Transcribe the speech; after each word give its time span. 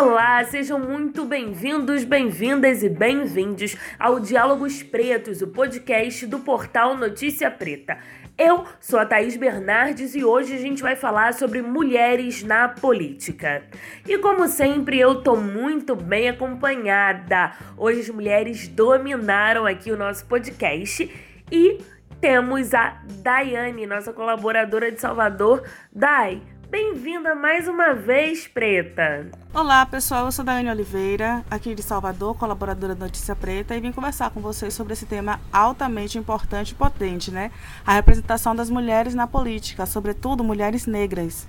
Olá, 0.00 0.44
sejam 0.44 0.78
muito 0.78 1.24
bem-vindos, 1.24 2.04
bem-vindas 2.04 2.84
e 2.84 2.88
bem-vindos 2.88 3.76
ao 3.98 4.20
Diálogos 4.20 4.80
Pretos, 4.80 5.42
o 5.42 5.48
podcast 5.48 6.24
do 6.24 6.38
portal 6.38 6.96
Notícia 6.96 7.50
Preta. 7.50 7.98
Eu 8.38 8.64
sou 8.78 9.00
a 9.00 9.04
Thaís 9.04 9.36
Bernardes 9.36 10.14
e 10.14 10.22
hoje 10.24 10.54
a 10.54 10.58
gente 10.58 10.82
vai 10.82 10.94
falar 10.94 11.34
sobre 11.34 11.62
mulheres 11.62 12.44
na 12.44 12.68
política. 12.68 13.64
E 14.06 14.16
como 14.18 14.46
sempre, 14.46 15.00
eu 15.00 15.20
tô 15.20 15.34
muito 15.34 15.96
bem 15.96 16.28
acompanhada. 16.28 17.54
Hoje 17.76 17.98
as 17.98 18.08
mulheres 18.08 18.68
dominaram 18.68 19.66
aqui 19.66 19.90
o 19.90 19.96
nosso 19.96 20.24
podcast 20.26 21.10
e 21.50 21.78
temos 22.20 22.72
a 22.72 23.02
Daiane, 23.20 23.84
nossa 23.84 24.12
colaboradora 24.12 24.92
de 24.92 25.00
Salvador. 25.00 25.64
Dai, 25.92 26.40
Bem-vinda 26.70 27.34
mais 27.34 27.66
uma 27.66 27.94
vez, 27.94 28.46
Preta. 28.46 29.26
Olá, 29.54 29.86
pessoal. 29.86 30.26
Eu 30.26 30.32
sou 30.32 30.44
Daiane 30.44 30.68
Oliveira, 30.68 31.42
aqui 31.50 31.74
de 31.74 31.82
Salvador, 31.82 32.36
colaboradora 32.36 32.94
da 32.94 33.06
Notícia 33.06 33.34
Preta, 33.34 33.74
e 33.74 33.80
vim 33.80 33.90
conversar 33.90 34.28
com 34.30 34.40
vocês 34.40 34.74
sobre 34.74 34.92
esse 34.92 35.06
tema 35.06 35.40
altamente 35.50 36.18
importante 36.18 36.72
e 36.72 36.74
potente, 36.74 37.30
né? 37.30 37.50
A 37.86 37.94
representação 37.94 38.54
das 38.54 38.68
mulheres 38.68 39.14
na 39.14 39.26
política, 39.26 39.86
sobretudo 39.86 40.44
mulheres 40.44 40.86
negras. 40.86 41.48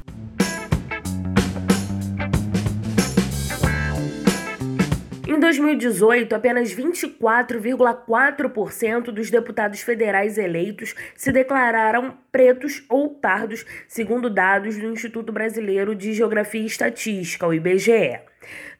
Em 5.29 5.39
2018, 5.39 6.33
apenas 6.33 6.73
24,4% 6.73 9.11
dos 9.11 9.29
deputados 9.29 9.81
federais 9.81 10.39
eleitos 10.39 10.95
se 11.15 11.31
declararam 11.31 12.17
pretos 12.31 12.83
ou 12.89 13.13
pardos, 13.13 13.63
segundo 13.88 14.27
dados 14.27 14.79
do 14.79 14.88
Instituto 14.88 15.31
Brasileiro 15.31 15.93
de 15.93 16.13
Geografia 16.13 16.61
e 16.61 16.66
Estatística, 16.66 17.45
o 17.45 17.53
IBGE. 17.53 18.19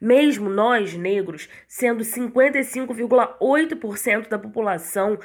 Mesmo 0.02 0.50
nós, 0.50 0.95
negros, 0.95 1.47
sendo 1.67 2.03
55,8% 2.03 4.27
da 4.27 4.39
população, 4.39 5.20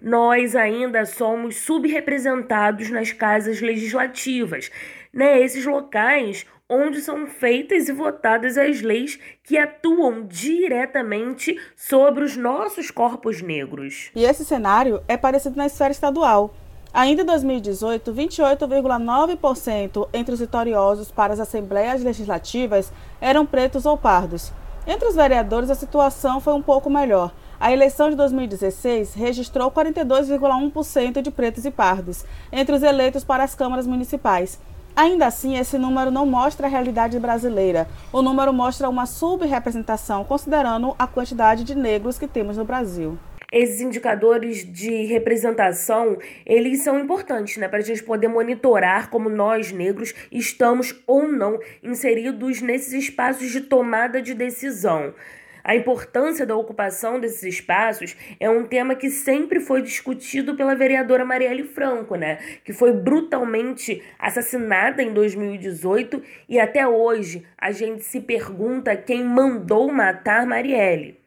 nós 0.00 0.54
ainda 0.54 1.04
somos 1.04 1.56
subrepresentados 1.56 2.88
nas 2.88 3.10
casas 3.10 3.60
legislativas, 3.60 4.70
né? 5.12 5.42
Esses 5.42 5.66
locais 5.66 6.46
onde 6.68 7.00
são 7.00 7.26
feitas 7.26 7.88
e 7.88 7.92
votadas 7.92 8.58
as 8.58 8.82
leis 8.82 9.18
que 9.42 9.56
atuam 9.56 10.26
diretamente 10.26 11.58
sobre 11.74 12.24
os 12.24 12.36
nossos 12.36 12.90
corpos 12.90 13.40
negros. 13.40 14.10
E 14.14 14.24
esse 14.24 14.44
cenário 14.44 15.02
é 15.08 15.16
parecido 15.16 15.56
na 15.56 15.66
esfera 15.66 15.92
estadual. 15.92 16.54
Ainda 16.92 17.22
em 17.22 17.24
2018, 17.24 18.12
28,9% 18.12 20.08
entre 20.12 20.34
os 20.34 20.40
vitoriosos 20.40 21.10
para 21.10 21.32
as 21.32 21.40
assembleias 21.40 22.02
legislativas 22.02 22.92
eram 23.20 23.46
pretos 23.46 23.86
ou 23.86 23.96
pardos. 23.96 24.52
Entre 24.86 25.06
os 25.08 25.14
vereadores, 25.14 25.70
a 25.70 25.74
situação 25.74 26.40
foi 26.40 26.54
um 26.54 26.62
pouco 26.62 26.88
melhor. 26.88 27.32
A 27.60 27.72
eleição 27.72 28.08
de 28.08 28.16
2016 28.16 29.14
registrou 29.14 29.70
42,1% 29.70 31.20
de 31.20 31.30
pretos 31.30 31.64
e 31.64 31.70
pardos 31.70 32.24
entre 32.52 32.74
os 32.74 32.82
eleitos 32.82 33.24
para 33.24 33.44
as 33.44 33.54
câmaras 33.54 33.86
municipais. 33.86 34.58
Ainda 34.98 35.28
assim, 35.28 35.56
esse 35.56 35.78
número 35.78 36.10
não 36.10 36.26
mostra 36.26 36.66
a 36.66 36.68
realidade 36.68 37.20
brasileira. 37.20 37.86
O 38.12 38.20
número 38.20 38.52
mostra 38.52 38.88
uma 38.88 39.06
subrepresentação, 39.06 40.24
considerando 40.24 40.92
a 40.98 41.06
quantidade 41.06 41.62
de 41.62 41.76
negros 41.76 42.18
que 42.18 42.26
temos 42.26 42.56
no 42.56 42.64
Brasil. 42.64 43.16
Esses 43.52 43.80
indicadores 43.80 44.64
de 44.64 45.04
representação, 45.04 46.18
eles 46.44 46.82
são 46.82 46.98
importantes, 46.98 47.58
né, 47.58 47.68
para 47.68 47.78
a 47.78 47.82
gente 47.82 48.02
poder 48.02 48.26
monitorar 48.26 49.08
como 49.08 49.30
nós 49.30 49.70
negros 49.70 50.12
estamos 50.32 50.92
ou 51.06 51.28
não 51.28 51.60
inseridos 51.80 52.60
nesses 52.60 52.92
espaços 52.92 53.52
de 53.52 53.60
tomada 53.60 54.20
de 54.20 54.34
decisão. 54.34 55.14
A 55.62 55.76
importância 55.76 56.46
da 56.46 56.56
ocupação 56.56 57.20
desses 57.20 57.42
espaços 57.42 58.16
é 58.38 58.48
um 58.48 58.64
tema 58.64 58.94
que 58.94 59.10
sempre 59.10 59.60
foi 59.60 59.82
discutido 59.82 60.56
pela 60.56 60.74
vereadora 60.74 61.24
Marielle 61.24 61.64
Franco, 61.64 62.14
né? 62.14 62.38
Que 62.64 62.72
foi 62.72 62.92
brutalmente 62.92 64.02
assassinada 64.18 65.02
em 65.02 65.12
2018 65.12 66.22
e 66.48 66.58
até 66.58 66.86
hoje 66.86 67.44
a 67.56 67.70
gente 67.70 68.02
se 68.04 68.20
pergunta 68.20 68.96
quem 68.96 69.24
mandou 69.24 69.92
matar 69.92 70.46
Marielle. 70.46 71.18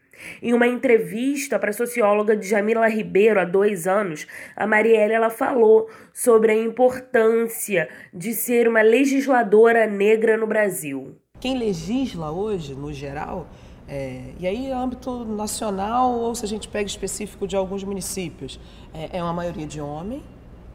Em 0.42 0.54
uma 0.54 0.68
entrevista 0.68 1.58
para 1.58 1.72
a 1.72 1.74
socióloga 1.74 2.40
Jamila 2.40 2.88
Ribeiro 2.88 3.40
há 3.40 3.46
dois 3.46 3.88
anos, 3.88 4.28
a 4.56 4.68
Marielle 4.68 5.14
ela 5.14 5.30
falou 5.30 5.90
sobre 6.14 6.52
a 6.52 6.56
importância 6.56 7.90
de 8.14 8.34
ser 8.34 8.68
uma 8.68 8.82
legisladora 8.82 9.88
negra 9.88 10.38
no 10.38 10.48
Brasil. 10.48 11.16
Quem 11.40 11.58
legisla 11.58 12.32
hoje, 12.32 12.76
no 12.76 12.94
geral, 12.94 13.48
é, 13.94 14.34
e 14.40 14.48
aí, 14.48 14.72
âmbito 14.72 15.26
nacional, 15.26 16.14
ou 16.14 16.34
se 16.34 16.46
a 16.46 16.48
gente 16.48 16.66
pega 16.70 16.88
específico 16.88 17.46
de 17.46 17.58
alguns 17.58 17.84
municípios, 17.84 18.58
é, 18.94 19.18
é 19.18 19.22
uma 19.22 19.34
maioria 19.34 19.68
de 19.68 19.82
homem, 19.82 20.24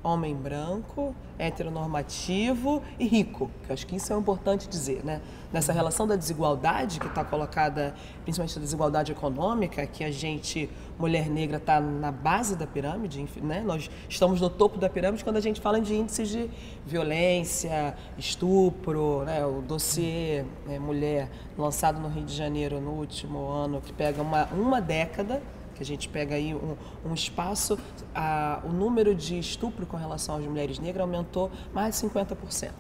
homem 0.07 0.35
branco, 0.35 1.15
heteronormativo 1.39 2.81
e 2.99 3.07
rico, 3.07 3.51
que 3.65 3.71
eu 3.71 3.75
acho 3.75 3.87
que 3.87 3.97
isso 3.97 4.13
é 4.13 4.17
importante 4.17 4.69
dizer, 4.69 5.05
né? 5.05 5.21
Nessa 5.53 5.73
relação 5.73 6.07
da 6.07 6.15
desigualdade 6.17 7.01
que 7.01 7.07
está 7.07 7.25
colocada, 7.25 7.95
principalmente 8.23 8.57
a 8.57 8.63
desigualdade 8.63 9.13
econômica, 9.13 9.85
que 9.87 10.05
a 10.05 10.11
gente, 10.11 10.71
mulher 10.99 11.29
negra, 11.29 11.57
está 11.57 11.81
na 11.81 12.13
base 12.13 12.57
da 12.57 12.67
pirâmide, 12.67 13.27
né? 13.43 13.63
Nós 13.67 13.91
estamos 14.09 14.41
no 14.41 14.49
topo 14.49 14.79
da 14.79 14.89
pirâmide 14.89 15.25
quando 15.25 15.37
a 15.37 15.41
gente 15.41 15.61
fala 15.61 15.81
de 15.81 15.95
índices 15.95 16.29
de 16.29 16.49
violência, 16.87 17.97
estupro, 18.17 19.25
né? 19.25 19.45
O 19.45 19.61
dossiê 19.61 20.45
né, 20.67 20.79
Mulher, 20.79 21.29
lançado 21.59 21.99
no 21.99 22.09
Rio 22.09 22.25
de 22.25 22.35
Janeiro 22.35 22.81
no 22.81 22.93
último 22.93 23.49
ano, 23.49 23.81
que 23.81 23.93
pega 23.93 24.23
uma, 24.23 24.45
uma 24.47 24.81
década, 24.81 25.43
que 25.77 25.83
a 25.83 25.87
gente 25.87 26.09
pega 26.09 26.35
aí 26.35 26.55
um, 26.55 26.77
um 27.05 27.15
espaço, 27.15 27.79
a, 28.15 28.61
o 28.65 28.73
número 28.73 29.15
de 29.15 29.39
estupro 29.39 29.87
com 29.87 29.97
relação 29.97 30.37
às 30.37 30.45
mulheres 30.45 30.79
negras 30.79 31.03
aumentou 31.03 31.51
mais 31.73 32.01
de 32.01 32.09
50%. 32.09 32.71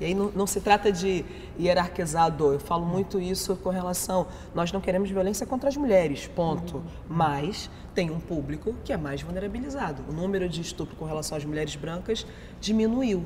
E 0.00 0.04
aí 0.04 0.14
não, 0.14 0.30
não, 0.30 0.46
se 0.46 0.60
trata 0.60 0.92
de 0.92 1.24
hierarquizar 1.58 2.30
dor. 2.30 2.54
Eu 2.54 2.60
falo 2.60 2.86
muito 2.86 3.20
isso 3.20 3.56
com 3.56 3.68
relação. 3.68 4.28
Nós 4.54 4.70
não 4.70 4.80
queremos 4.80 5.10
violência 5.10 5.44
contra 5.44 5.68
as 5.68 5.76
mulheres, 5.76 6.28
ponto. 6.28 6.82
Mas 7.08 7.68
tem 7.94 8.10
um 8.10 8.20
público 8.20 8.74
que 8.84 8.92
é 8.92 8.96
mais 8.96 9.22
vulnerabilizado. 9.22 10.04
O 10.08 10.12
número 10.12 10.48
de 10.48 10.60
estupro 10.60 10.94
com 10.94 11.04
relação 11.04 11.36
às 11.36 11.44
mulheres 11.44 11.74
brancas 11.74 12.24
diminuiu 12.60 13.24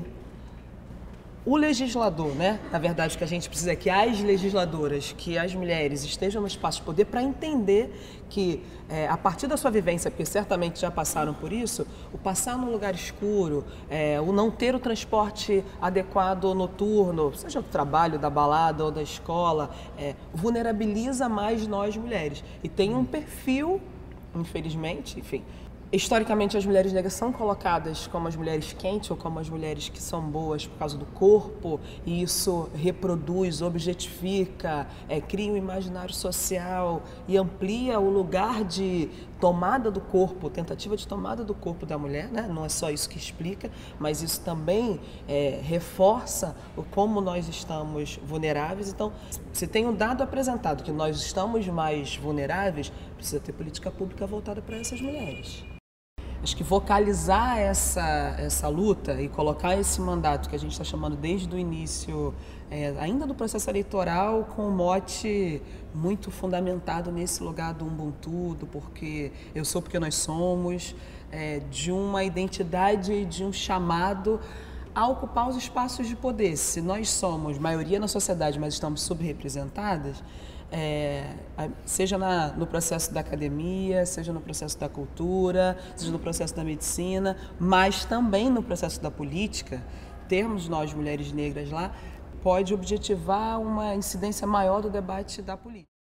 o 1.45 1.57
legislador, 1.57 2.33
né? 2.35 2.59
Na 2.71 2.79
verdade, 2.79 3.15
o 3.15 3.17
que 3.17 3.23
a 3.23 3.27
gente 3.27 3.49
precisa 3.49 3.73
é 3.73 3.75
que 3.75 3.89
as 3.89 4.21
legisladoras, 4.21 5.13
que 5.17 5.37
as 5.37 5.53
mulheres 5.53 6.03
estejam 6.03 6.41
no 6.41 6.47
espaço 6.47 6.79
de 6.79 6.85
poder 6.85 7.05
para 7.05 7.21
entender 7.21 7.93
que, 8.29 8.63
é, 8.87 9.07
a 9.09 9.17
partir 9.17 9.47
da 9.47 9.57
sua 9.57 9.69
vivência, 9.69 10.09
porque 10.09 10.25
certamente 10.25 10.79
já 10.79 10.89
passaram 10.89 11.33
por 11.33 11.51
isso, 11.51 11.85
o 12.13 12.17
passar 12.17 12.57
num 12.57 12.71
lugar 12.71 12.95
escuro, 12.95 13.65
é, 13.89 14.21
o 14.21 14.31
não 14.31 14.49
ter 14.49 14.73
o 14.73 14.79
transporte 14.79 15.63
adequado 15.81 16.53
noturno, 16.53 17.35
seja 17.35 17.61
do 17.61 17.67
trabalho, 17.67 18.17
da 18.17 18.29
balada 18.29 18.85
ou 18.85 18.91
da 18.91 19.03
escola, 19.03 19.69
é, 19.97 20.15
vulnerabiliza 20.33 21.27
mais 21.27 21.67
nós 21.67 21.97
mulheres. 21.97 22.41
E 22.63 22.69
tem 22.69 22.95
um 22.95 23.03
perfil, 23.03 23.81
infelizmente, 24.33 25.19
enfim, 25.19 25.43
Historicamente, 25.93 26.57
as 26.57 26.65
mulheres 26.65 26.91
negras 26.91 27.13
são 27.13 27.31
colocadas 27.31 28.07
como 28.07 28.27
as 28.27 28.35
mulheres 28.35 28.73
quentes 28.73 29.11
ou 29.11 29.15
como 29.15 29.37
as 29.37 29.47
mulheres 29.47 29.89
que 29.89 30.01
são 30.01 30.23
boas 30.23 30.65
por 30.65 30.79
causa 30.79 30.97
do 30.97 31.05
corpo, 31.05 31.79
e 32.03 32.23
isso 32.23 32.67
reproduz, 32.73 33.61
objetifica, 33.61 34.87
é, 35.07 35.21
cria 35.21 35.53
um 35.53 35.55
imaginário 35.55 36.11
social 36.11 37.03
e 37.27 37.37
amplia 37.37 37.99
o 37.99 38.09
lugar 38.09 38.63
de 38.63 39.07
tomada 39.39 39.91
do 39.91 40.01
corpo, 40.01 40.49
tentativa 40.49 40.97
de 40.97 41.07
tomada 41.07 41.43
do 41.43 41.53
corpo 41.53 41.85
da 41.85 41.95
mulher, 41.95 42.27
né? 42.29 42.49
não 42.51 42.65
é 42.65 42.69
só 42.69 42.89
isso 42.89 43.07
que 43.07 43.19
explica, 43.19 43.69
mas 43.99 44.23
isso 44.23 44.41
também 44.41 44.99
é, 45.27 45.59
reforça 45.61 46.55
o 46.75 46.81
como 46.81 47.21
nós 47.21 47.47
estamos 47.47 48.19
vulneráveis. 48.25 48.89
Então, 48.89 49.13
se 49.51 49.67
tem 49.67 49.85
um 49.85 49.93
dado 49.93 50.23
apresentado 50.23 50.81
que 50.81 50.91
nós 50.91 51.17
estamos 51.17 51.67
mais 51.67 52.15
vulneráveis, 52.15 52.91
precisa 53.15 53.39
ter 53.39 53.51
política 53.51 53.91
pública 53.91 54.25
voltada 54.25 54.59
para 54.59 54.77
essas 54.77 54.99
mulheres. 54.99 55.63
Acho 56.43 56.57
que 56.57 56.63
vocalizar 56.63 57.57
essa, 57.57 58.35
essa 58.37 58.67
luta 58.67 59.13
e 59.21 59.29
colocar 59.29 59.79
esse 59.79 60.01
mandato 60.01 60.49
que 60.49 60.55
a 60.57 60.59
gente 60.59 60.73
está 60.73 60.83
chamando 60.83 61.15
desde 61.15 61.55
o 61.55 61.57
início, 61.57 62.33
é, 62.69 62.93
ainda 62.99 63.25
do 63.25 63.33
processo 63.33 63.69
eleitoral, 63.69 64.43
com 64.53 64.67
um 64.67 64.71
mote 64.71 65.61
muito 65.95 66.29
fundamentado 66.31 67.13
nesse 67.13 67.41
lugar 67.41 67.73
do 67.73 67.87
Ubuntu, 67.87 68.55
do 68.55 68.67
porque 68.67 69.31
eu 69.55 69.63
sou 69.63 69.81
porque 69.81 69.97
nós 69.97 70.15
somos, 70.15 70.93
é, 71.31 71.61
de 71.71 71.93
uma 71.93 72.25
identidade, 72.25 73.23
de 73.23 73.45
um 73.45 73.53
chamado 73.53 74.37
a 74.93 75.07
ocupar 75.07 75.47
os 75.47 75.55
espaços 75.55 76.09
de 76.09 76.15
poder. 76.17 76.57
Se 76.57 76.81
nós 76.81 77.09
somos 77.09 77.57
maioria 77.57 78.01
na 78.01 78.09
sociedade, 78.09 78.59
mas 78.59 78.73
estamos 78.73 79.01
subrepresentadas, 79.01 80.21
é, 80.75 81.35
seja 81.85 82.17
na, 82.17 82.47
no 82.47 82.65
processo 82.65 83.13
da 83.13 83.19
academia, 83.19 84.07
seja 84.07 84.33
no 84.33 84.41
processo 84.41 84.77
da 84.79 84.89
cultura, 84.89 85.77
seja 85.95 86.11
no 86.11 86.17
processo 86.17 86.55
da 86.55 86.63
medicina, 86.63 87.37
mas 87.59 88.03
também 88.05 88.49
no 88.49 88.63
processo 88.63 88.99
da 88.99 89.11
política, 89.11 89.83
termos 90.27 90.67
nós 90.67 90.91
mulheres 90.91 91.31
negras 91.31 91.69
lá, 91.69 91.91
pode 92.41 92.73
objetivar 92.73 93.61
uma 93.61 93.93
incidência 93.93 94.47
maior 94.47 94.81
do 94.81 94.89
debate 94.89 95.43
da 95.43 95.55
política. 95.55 95.93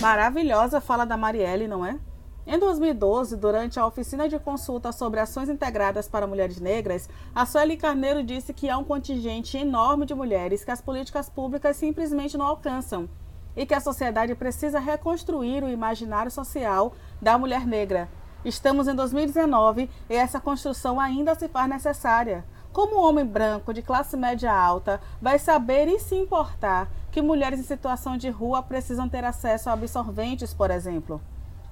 Maravilhosa 0.00 0.80
fala 0.80 1.04
da 1.04 1.18
Marielle, 1.18 1.68
não 1.68 1.84
é? 1.84 1.98
Em 2.52 2.58
2012, 2.58 3.36
durante 3.36 3.78
a 3.78 3.86
oficina 3.86 4.28
de 4.28 4.36
consulta 4.36 4.90
sobre 4.90 5.20
ações 5.20 5.48
integradas 5.48 6.08
para 6.08 6.26
mulheres 6.26 6.58
negras, 6.60 7.08
a 7.32 7.46
Sueli 7.46 7.76
Carneiro 7.76 8.24
disse 8.24 8.52
que 8.52 8.68
há 8.68 8.76
um 8.76 8.82
contingente 8.82 9.56
enorme 9.56 10.04
de 10.04 10.16
mulheres 10.16 10.64
que 10.64 10.70
as 10.72 10.80
políticas 10.80 11.30
públicas 11.30 11.76
simplesmente 11.76 12.36
não 12.36 12.44
alcançam 12.44 13.08
e 13.56 13.64
que 13.64 13.72
a 13.72 13.78
sociedade 13.78 14.34
precisa 14.34 14.80
reconstruir 14.80 15.62
o 15.62 15.68
imaginário 15.68 16.28
social 16.28 16.92
da 17.22 17.38
mulher 17.38 17.64
negra. 17.64 18.08
Estamos 18.44 18.88
em 18.88 18.96
2019 18.96 19.88
e 20.08 20.14
essa 20.16 20.40
construção 20.40 20.98
ainda 20.98 21.36
se 21.36 21.46
faz 21.46 21.68
necessária. 21.68 22.44
Como 22.72 22.96
um 22.96 23.04
homem 23.08 23.24
branco 23.24 23.72
de 23.72 23.80
classe 23.80 24.16
média 24.16 24.52
alta 24.52 25.00
vai 25.22 25.38
saber 25.38 25.86
e 25.86 26.00
se 26.00 26.16
importar 26.16 26.90
que 27.12 27.22
mulheres 27.22 27.60
em 27.60 27.62
situação 27.62 28.16
de 28.16 28.28
rua 28.28 28.60
precisam 28.60 29.08
ter 29.08 29.24
acesso 29.24 29.70
a 29.70 29.72
absorventes, 29.72 30.52
por 30.52 30.72
exemplo? 30.72 31.20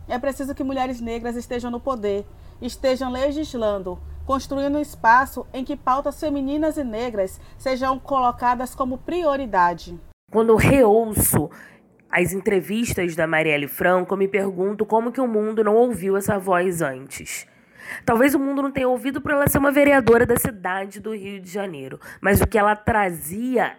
É 0.09 0.19
preciso 0.19 0.55
que 0.55 0.65
mulheres 0.65 1.01
negras 1.01 1.37
estejam 1.37 1.71
no 1.71 1.79
poder, 1.79 2.25
estejam 2.63 3.13
legislando, 3.13 3.99
construindo 4.25 4.79
um 4.79 4.81
espaço 4.81 5.47
em 5.53 5.65
que 5.65 5.77
pautas 5.77 6.19
femininas 6.19 6.79
e 6.79 6.85
negras 6.85 7.39
sejam 7.59 7.99
colocadas 7.99 8.75
como 8.75 8.97
prioridade. 8.99 9.99
Quando 10.33 10.57
reouço 10.57 11.51
as 12.11 12.33
entrevistas 12.33 13.15
da 13.15 13.27
Marielle 13.27 13.69
Franco, 13.69 14.17
me 14.17 14.27
pergunto 14.27 14.87
como 14.87 15.13
que 15.13 15.21
o 15.21 15.29
mundo 15.29 15.63
não 15.63 15.77
ouviu 15.77 16.17
essa 16.17 16.39
voz 16.39 16.81
antes. 16.81 17.47
Talvez 18.05 18.35
o 18.35 18.39
mundo 18.39 18.63
não 18.63 18.71
tenha 18.71 18.89
ouvido 18.89 19.21
por 19.21 19.31
ela 19.31 19.47
ser 19.47 19.59
uma 19.59 19.73
vereadora 19.73 20.25
da 20.25 20.37
cidade 20.37 21.01
do 21.01 21.15
Rio 21.15 21.41
de 21.41 21.51
Janeiro, 21.51 22.01
mas 22.21 22.41
o 22.41 22.47
que 22.47 22.59
ela 22.59 22.75
trazia 22.75 23.77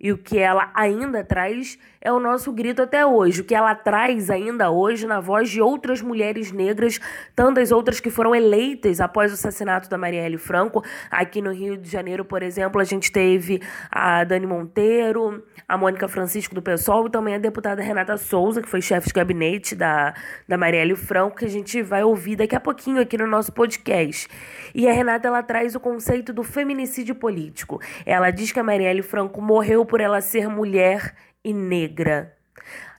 e 0.00 0.10
o 0.10 0.16
que 0.16 0.38
ela 0.38 0.70
ainda 0.74 1.22
traz 1.22 1.78
é 2.00 2.10
o 2.10 2.18
nosso 2.18 2.50
grito 2.50 2.80
até 2.80 3.04
hoje. 3.04 3.42
O 3.42 3.44
que 3.44 3.54
ela 3.54 3.74
traz 3.74 4.30
ainda 4.30 4.70
hoje 4.70 5.06
na 5.06 5.20
voz 5.20 5.50
de 5.50 5.60
outras 5.60 6.00
mulheres 6.00 6.50
negras, 6.50 6.98
tantas 7.36 7.70
outras 7.70 8.00
que 8.00 8.08
foram 8.08 8.34
eleitas 8.34 9.00
após 9.00 9.30
o 9.30 9.34
assassinato 9.34 9.90
da 9.90 9.98
Marielle 9.98 10.38
Franco. 10.38 10.82
Aqui 11.10 11.42
no 11.42 11.52
Rio 11.52 11.76
de 11.76 11.90
Janeiro, 11.90 12.24
por 12.24 12.42
exemplo, 12.42 12.80
a 12.80 12.84
gente 12.84 13.12
teve 13.12 13.60
a 13.90 14.24
Dani 14.24 14.46
Monteiro, 14.46 15.44
a 15.68 15.76
Mônica 15.76 16.08
Francisco 16.08 16.54
do 16.54 16.62
PSOL 16.62 17.06
e 17.06 17.10
também 17.10 17.34
a 17.34 17.38
deputada 17.38 17.82
Renata 17.82 18.16
Souza, 18.16 18.62
que 18.62 18.68
foi 18.68 18.80
chefe 18.80 19.08
de 19.08 19.12
gabinete 19.12 19.74
da, 19.74 20.14
da 20.48 20.56
Marielle 20.56 20.96
Franco, 20.96 21.36
que 21.36 21.44
a 21.44 21.50
gente 21.50 21.82
vai 21.82 22.02
ouvir 22.02 22.36
daqui 22.36 22.56
a 22.56 22.60
pouquinho 22.60 23.02
aqui 23.02 23.18
no 23.18 23.26
nosso 23.26 23.52
podcast. 23.52 24.26
E 24.74 24.88
a 24.88 24.92
Renata 24.92 25.28
ela 25.28 25.42
traz 25.42 25.74
o 25.74 25.80
conceito 25.80 26.32
do 26.32 26.42
feminicídio 26.42 27.14
político. 27.14 27.78
Ela 28.06 28.30
diz 28.30 28.52
que 28.52 28.58
a 28.58 28.64
Marielle 28.64 29.02
Franco 29.02 29.42
morreu 29.42 29.84
por 29.90 30.00
ela 30.00 30.20
ser 30.20 30.48
mulher 30.48 31.14
e 31.44 31.52
negra. 31.52 32.34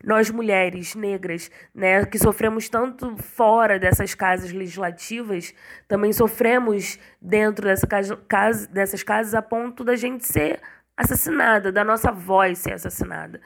Nós 0.04 0.30
mulheres 0.30 0.94
negras, 0.94 1.50
né, 1.74 2.06
que 2.06 2.20
sofremos 2.20 2.68
tanto 2.68 3.16
fora 3.18 3.80
dessas 3.80 4.14
casas 4.14 4.52
legislativas, 4.52 5.54
também 5.88 6.12
sofremos 6.12 7.00
dentro 7.22 7.66
dessa 7.66 7.88
casa, 7.88 8.68
dessas 8.68 9.04
casas 9.04 9.34
a 9.34 9.42
ponto 9.42 9.84
da 9.84 9.96
gente 9.96 10.28
ser 10.28 10.60
assassinada, 10.98 11.72
da 11.72 11.84
nossa 11.84 12.12
voz 12.12 12.60
ser 12.60 12.74
assassinada. 12.74 13.40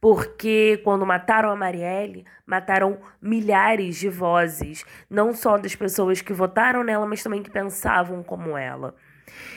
Porque 0.00 0.80
quando 0.82 1.06
mataram 1.06 1.50
a 1.50 1.56
Marielle, 1.56 2.26
mataram 2.44 2.98
milhares 3.20 3.96
de 3.96 4.08
vozes, 4.08 4.84
não 5.08 5.32
só 5.32 5.56
das 5.56 5.74
pessoas 5.74 6.20
que 6.20 6.32
votaram 6.32 6.82
nela, 6.82 7.06
mas 7.06 7.22
também 7.22 7.42
que 7.42 7.50
pensavam 7.50 8.22
como 8.22 8.56
ela. 8.56 8.94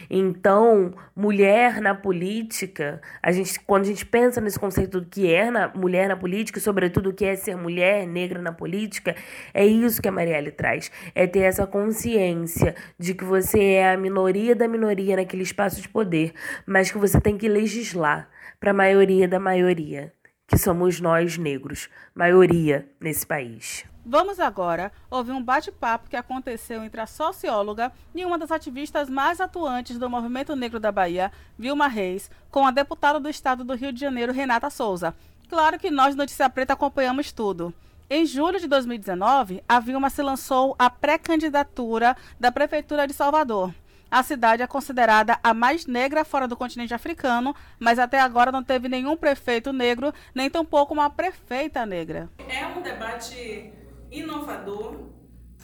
Então, 0.09 0.93
mulher 1.15 1.81
na 1.81 1.95
política, 1.95 3.01
a 3.21 3.31
gente, 3.31 3.59
quando 3.61 3.83
a 3.83 3.87
gente 3.87 4.05
pensa 4.05 4.39
nesse 4.41 4.59
conceito 4.59 4.99
do 4.99 5.07
que 5.07 5.31
é 5.31 5.49
na, 5.49 5.67
mulher 5.69 6.07
na 6.07 6.15
política, 6.15 6.59
e 6.59 6.61
sobretudo 6.61 7.09
o 7.09 7.13
que 7.13 7.25
é 7.25 7.35
ser 7.35 7.55
mulher 7.55 8.07
negra 8.07 8.41
na 8.41 8.51
política, 8.51 9.15
é 9.53 9.65
isso 9.65 10.01
que 10.01 10.07
a 10.07 10.11
Marielle 10.11 10.51
traz. 10.51 10.91
É 11.15 11.25
ter 11.27 11.39
essa 11.39 11.65
consciência 11.65 12.75
de 12.97 13.13
que 13.13 13.23
você 13.23 13.61
é 13.63 13.93
a 13.93 13.97
minoria 13.97 14.55
da 14.55 14.67
minoria 14.67 15.15
naquele 15.15 15.43
espaço 15.43 15.81
de 15.81 15.89
poder, 15.89 16.33
mas 16.65 16.91
que 16.91 16.97
você 16.97 17.19
tem 17.19 17.37
que 17.37 17.47
legislar 17.47 18.29
para 18.59 18.71
a 18.71 18.73
maioria 18.73 19.27
da 19.27 19.39
maioria, 19.39 20.13
que 20.47 20.57
somos 20.57 20.99
nós 20.99 21.37
negros, 21.37 21.89
maioria 22.15 22.87
nesse 23.01 23.25
país. 23.25 23.92
Vamos 24.05 24.37
agora 24.37 24.91
ouvir 25.09 25.31
um 25.31 25.41
bate-papo 25.41 26.09
que 26.09 26.17
aconteceu 26.17 26.83
entre 26.83 26.99
a 26.99 27.07
socióloga 27.07 27.89
e 28.13 28.25
uma 28.25 28.37
das 28.37 28.51
ativistas 28.51 29.09
mais 29.09 29.39
atuantes 29.39 29.97
do 29.97 30.09
movimento 30.09 30.57
negro 30.57 30.77
da 30.77 30.91
Bahia, 30.91 31.31
Vilma 31.57 31.87
Reis, 31.87 32.29
com 32.51 32.67
a 32.67 32.71
deputada 32.71 33.17
do 33.17 33.29
estado 33.29 33.63
do 33.63 33.73
Rio 33.73 33.93
de 33.93 34.01
Janeiro, 34.01 34.33
Renata 34.33 34.69
Souza. 34.69 35.15
Claro 35.47 35.79
que 35.79 35.89
nós, 35.89 36.15
Notícia 36.15 36.49
Preta, 36.49 36.73
acompanhamos 36.73 37.31
tudo. 37.31 37.73
Em 38.09 38.25
julho 38.25 38.59
de 38.59 38.67
2019, 38.67 39.63
a 39.69 39.79
Vilma 39.79 40.09
se 40.09 40.21
lançou 40.21 40.75
a 40.77 40.89
pré-candidatura 40.89 42.17
da 42.37 42.51
Prefeitura 42.51 43.07
de 43.07 43.13
Salvador. 43.13 43.73
A 44.11 44.21
cidade 44.21 44.61
é 44.61 44.67
considerada 44.67 45.39
a 45.41 45.53
mais 45.53 45.85
negra 45.85 46.25
fora 46.25 46.47
do 46.47 46.57
continente 46.57 46.93
africano, 46.93 47.55
mas 47.79 47.97
até 47.97 48.19
agora 48.19 48.51
não 48.51 48.63
teve 48.63 48.89
nenhum 48.89 49.15
prefeito 49.15 49.71
negro, 49.71 50.13
nem 50.35 50.49
tampouco 50.49 50.93
uma 50.93 51.09
prefeita 51.09 51.85
negra. 51.85 52.29
É 52.49 52.67
um 52.67 52.81
debate 52.81 53.71
inovador. 54.13 55.11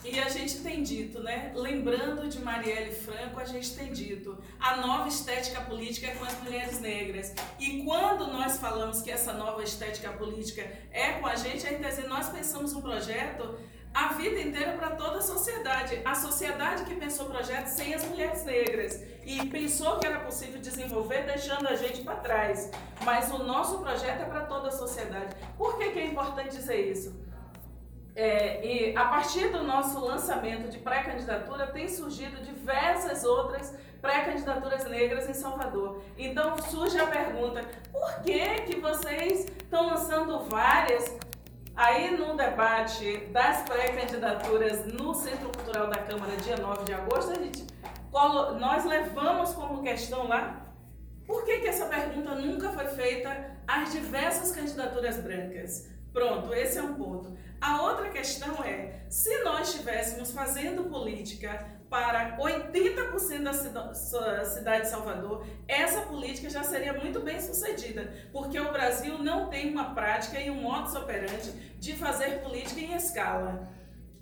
E 0.02 0.18
a 0.18 0.30
gente 0.30 0.60
tem 0.60 0.82
dito, 0.82 1.22
né? 1.22 1.52
Lembrando 1.54 2.26
de 2.26 2.40
Marielle 2.40 2.90
Franco, 2.90 3.38
a 3.38 3.44
gente 3.44 3.76
tem 3.76 3.92
dito 3.92 4.38
a 4.58 4.78
nova 4.78 5.08
estética 5.08 5.60
política 5.60 6.06
é 6.06 6.14
com 6.14 6.24
as 6.24 6.42
mulheres 6.42 6.80
negras. 6.80 7.34
E 7.58 7.82
quando 7.84 8.26
nós 8.28 8.56
falamos 8.56 9.02
que 9.02 9.10
essa 9.10 9.34
nova 9.34 9.62
estética 9.62 10.10
política 10.12 10.62
é 10.90 11.12
com 11.12 11.26
a 11.26 11.36
gente, 11.36 11.66
é 11.66 11.74
dizer, 11.74 12.08
nós 12.08 12.30
pensamos 12.30 12.72
um 12.72 12.80
projeto 12.80 13.58
a 13.92 14.12
vida 14.12 14.40
inteira 14.40 14.72
para 14.74 14.90
toda 14.90 15.18
a 15.18 15.22
sociedade. 15.22 16.00
A 16.04 16.14
sociedade 16.14 16.84
que 16.84 16.94
pensou 16.94 17.26
projeto 17.26 17.66
sem 17.66 17.92
as 17.92 18.04
mulheres 18.04 18.44
negras 18.44 19.02
e 19.24 19.44
pensou 19.46 19.98
que 19.98 20.06
era 20.06 20.20
possível 20.20 20.60
desenvolver 20.60 21.26
deixando 21.26 21.68
a 21.68 21.74
gente 21.74 22.02
para 22.02 22.16
trás. 22.16 22.70
Mas 23.04 23.30
o 23.30 23.38
nosso 23.38 23.78
projeto 23.78 24.22
é 24.22 24.24
para 24.24 24.46
toda 24.46 24.68
a 24.68 24.72
sociedade. 24.72 25.34
Por 25.58 25.76
que, 25.76 25.90
que 25.90 25.98
é 25.98 26.06
importante 26.06 26.56
dizer 26.56 26.90
isso? 26.90 27.29
É, 28.20 28.60
e 28.62 28.94
a 28.94 29.06
partir 29.06 29.48
do 29.48 29.62
nosso 29.62 29.98
lançamento 29.98 30.68
de 30.68 30.76
pré-candidatura, 30.76 31.68
tem 31.68 31.88
surgido 31.88 32.42
diversas 32.42 33.24
outras 33.24 33.74
pré-candidaturas 33.98 34.84
negras 34.84 35.26
em 35.26 35.32
Salvador. 35.32 36.02
Então 36.18 36.54
surge 36.58 36.98
a 36.98 37.06
pergunta: 37.06 37.64
por 37.90 38.20
que, 38.20 38.46
que 38.66 38.78
vocês 38.78 39.46
estão 39.46 39.86
lançando 39.86 40.38
várias? 40.50 41.16
Aí 41.74 42.14
no 42.14 42.36
debate 42.36 43.16
das 43.28 43.62
pré-candidaturas 43.62 44.84
no 44.84 45.14
Centro 45.14 45.48
Cultural 45.48 45.86
da 45.86 45.96
Câmara, 45.96 46.36
dia 46.36 46.58
9 46.58 46.84
de 46.84 46.92
agosto, 46.92 47.30
a 47.30 47.42
gente, 47.42 47.66
nós 48.60 48.84
levamos 48.84 49.54
como 49.54 49.82
questão 49.82 50.28
lá 50.28 50.66
por 51.26 51.46
que, 51.46 51.60
que 51.60 51.68
essa 51.68 51.86
pergunta 51.86 52.34
nunca 52.34 52.68
foi 52.70 52.86
feita 52.88 53.56
às 53.66 53.92
diversas 53.92 54.52
candidaturas 54.52 55.16
brancas? 55.18 55.88
Pronto, 56.12 56.52
esse 56.52 56.76
é 56.76 56.82
um 56.82 56.94
ponto. 56.94 57.32
A 57.60 57.82
outra 57.82 58.08
questão 58.08 58.64
é, 58.64 59.02
se 59.10 59.44
nós 59.44 59.68
estivéssemos 59.68 60.30
fazendo 60.32 60.84
política 60.84 61.78
para 61.90 62.38
80% 62.38 63.42
da 63.42 63.52
cidade 64.44 64.82
de 64.84 64.88
Salvador, 64.88 65.44
essa 65.68 66.02
política 66.02 66.48
já 66.48 66.62
seria 66.62 66.94
muito 66.94 67.20
bem 67.20 67.38
sucedida, 67.38 68.14
porque 68.32 68.58
o 68.58 68.72
Brasil 68.72 69.18
não 69.18 69.50
tem 69.50 69.70
uma 69.70 69.94
prática 69.94 70.40
e 70.40 70.50
um 70.50 70.62
modus 70.62 70.94
operandi 70.94 71.50
de 71.78 71.94
fazer 71.96 72.40
política 72.40 72.80
em 72.80 72.94
escala. 72.94 73.68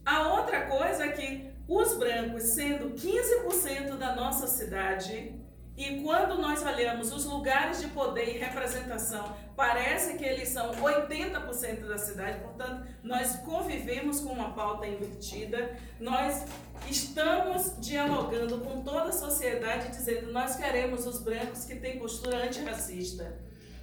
A 0.04 0.34
outra 0.34 0.62
coisa 0.62 1.04
é 1.04 1.12
que 1.12 1.50
os 1.68 1.96
brancos, 1.96 2.42
sendo 2.42 2.94
15% 2.94 3.96
da 3.98 4.16
nossa 4.16 4.48
cidade, 4.48 5.38
e 5.76 6.02
quando 6.02 6.40
nós 6.40 6.64
olhamos 6.64 7.12
os 7.12 7.24
lugares 7.24 7.80
de 7.80 7.86
poder 7.88 8.34
e 8.34 8.38
representação, 8.38 9.36
parece 9.58 10.16
que 10.16 10.24
eles 10.24 10.50
são 10.50 10.70
80% 10.70 11.88
da 11.88 11.98
cidade, 11.98 12.38
portanto, 12.38 12.86
nós 13.02 13.34
convivemos 13.40 14.20
com 14.20 14.32
uma 14.32 14.54
pauta 14.54 14.86
invertida, 14.86 15.76
nós 15.98 16.44
estamos 16.88 17.74
dialogando 17.80 18.60
com 18.60 18.82
toda 18.82 19.08
a 19.08 19.12
sociedade, 19.12 19.88
dizendo 19.88 20.30
nós 20.30 20.54
queremos 20.54 21.04
os 21.08 21.20
brancos 21.20 21.64
que 21.64 21.74
têm 21.74 21.98
postura 21.98 22.44
antirracista. 22.44 23.36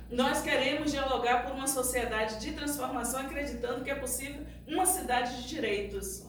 Nós 0.09 0.41
queremos 0.41 0.91
dialogar 0.91 1.43
por 1.43 1.53
uma 1.53 1.67
sociedade 1.67 2.39
de 2.39 2.53
transformação, 2.53 3.19
acreditando 3.19 3.83
que 3.83 3.91
é 3.91 3.95
possível 3.95 4.45
uma 4.65 4.85
cidade 4.85 5.41
de 5.41 5.49
direitos. 5.49 6.23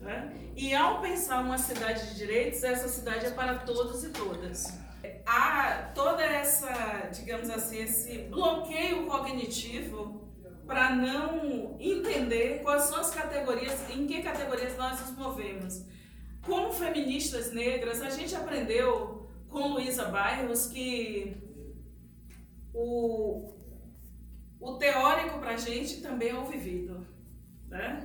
Né? 0.00 0.34
E 0.56 0.74
ao 0.74 1.00
pensar 1.00 1.44
uma 1.44 1.58
cidade 1.58 2.08
de 2.08 2.16
direitos, 2.16 2.64
essa 2.64 2.88
cidade 2.88 3.26
é 3.26 3.30
para 3.30 3.58
todos 3.58 4.02
e 4.02 4.08
todas 4.08 4.89
há 5.26 5.90
toda 5.94 6.24
essa, 6.24 7.08
digamos 7.12 7.50
assim, 7.50 7.78
esse 7.78 8.18
bloqueio 8.18 9.06
cognitivo 9.06 10.28
para 10.66 10.94
não 10.94 11.76
entender 11.80 12.60
quais 12.62 12.84
são 12.84 13.00
as 13.00 13.10
categorias, 13.10 13.90
em 13.90 14.06
que 14.06 14.22
categorias 14.22 14.76
nós 14.76 15.00
nos 15.00 15.16
movemos. 15.16 15.84
como 16.42 16.72
feministas 16.72 17.52
negras, 17.52 18.00
a 18.00 18.10
gente 18.10 18.34
aprendeu 18.34 19.28
com 19.48 19.74
Luísa 19.74 20.06
Bairros 20.06 20.66
que 20.66 21.36
o, 22.72 23.52
o 24.58 24.72
teórico 24.76 25.38
para 25.38 25.50
a 25.50 25.56
gente 25.56 26.00
também 26.00 26.30
é 26.30 26.34
o 26.34 26.44
vivido. 26.44 27.06
Né? 27.70 28.04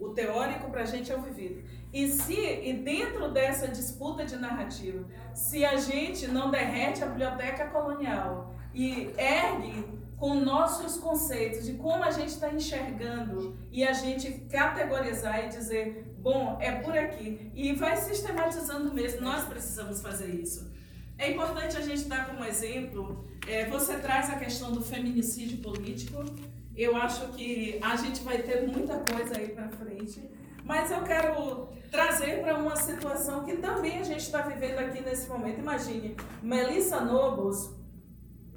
O 0.00 0.08
teórico 0.10 0.68
para 0.70 0.82
a 0.82 0.84
gente 0.84 1.12
é 1.12 1.16
o 1.16 1.22
vivido. 1.22 1.62
E 1.92 2.08
se 2.08 2.34
e 2.34 2.72
dentro 2.72 3.30
dessa 3.30 3.68
disputa 3.68 4.24
de 4.24 4.36
narrativa, 4.36 5.06
se 5.32 5.64
a 5.64 5.76
gente 5.76 6.26
não 6.26 6.50
derrete 6.50 7.04
a 7.04 7.06
biblioteca 7.06 7.68
colonial 7.68 8.52
e 8.74 9.12
ergue 9.16 9.84
com 10.16 10.34
nossos 10.34 10.96
conceitos 10.96 11.64
de 11.64 11.74
como 11.74 12.02
a 12.02 12.10
gente 12.10 12.30
está 12.30 12.52
enxergando 12.52 13.56
e 13.70 13.84
a 13.84 13.92
gente 13.92 14.32
categorizar 14.50 15.44
e 15.44 15.48
dizer, 15.48 16.16
bom, 16.18 16.58
é 16.60 16.72
por 16.72 16.96
aqui. 16.96 17.52
E 17.54 17.72
vai 17.74 17.96
sistematizando 17.96 18.92
mesmo, 18.92 19.20
nós 19.20 19.44
precisamos 19.44 20.00
fazer 20.00 20.28
isso. 20.28 20.72
É 21.16 21.30
importante 21.30 21.76
a 21.76 21.80
gente 21.80 22.04
dar 22.06 22.26
como 22.26 22.44
exemplo, 22.44 23.24
é, 23.46 23.68
você 23.68 23.96
traz 23.98 24.30
a 24.30 24.36
questão 24.36 24.72
do 24.72 24.82
feminicídio 24.82 25.58
político, 25.58 26.24
eu 26.76 26.96
acho 26.96 27.28
que 27.28 27.78
a 27.82 27.96
gente 27.96 28.22
vai 28.22 28.38
ter 28.38 28.66
muita 28.66 28.98
coisa 28.98 29.38
aí 29.38 29.48
para 29.48 29.68
frente, 29.68 30.28
mas 30.64 30.90
eu 30.90 31.02
quero 31.02 31.68
trazer 31.90 32.42
para 32.42 32.56
uma 32.56 32.74
situação 32.76 33.44
que 33.44 33.56
também 33.56 33.98
a 33.98 34.02
gente 34.02 34.20
está 34.20 34.42
vivendo 34.42 34.78
aqui 34.78 35.00
nesse 35.00 35.28
momento. 35.28 35.60
Imagine, 35.60 36.16
Melissa 36.42 37.00
Nobles, 37.00 37.70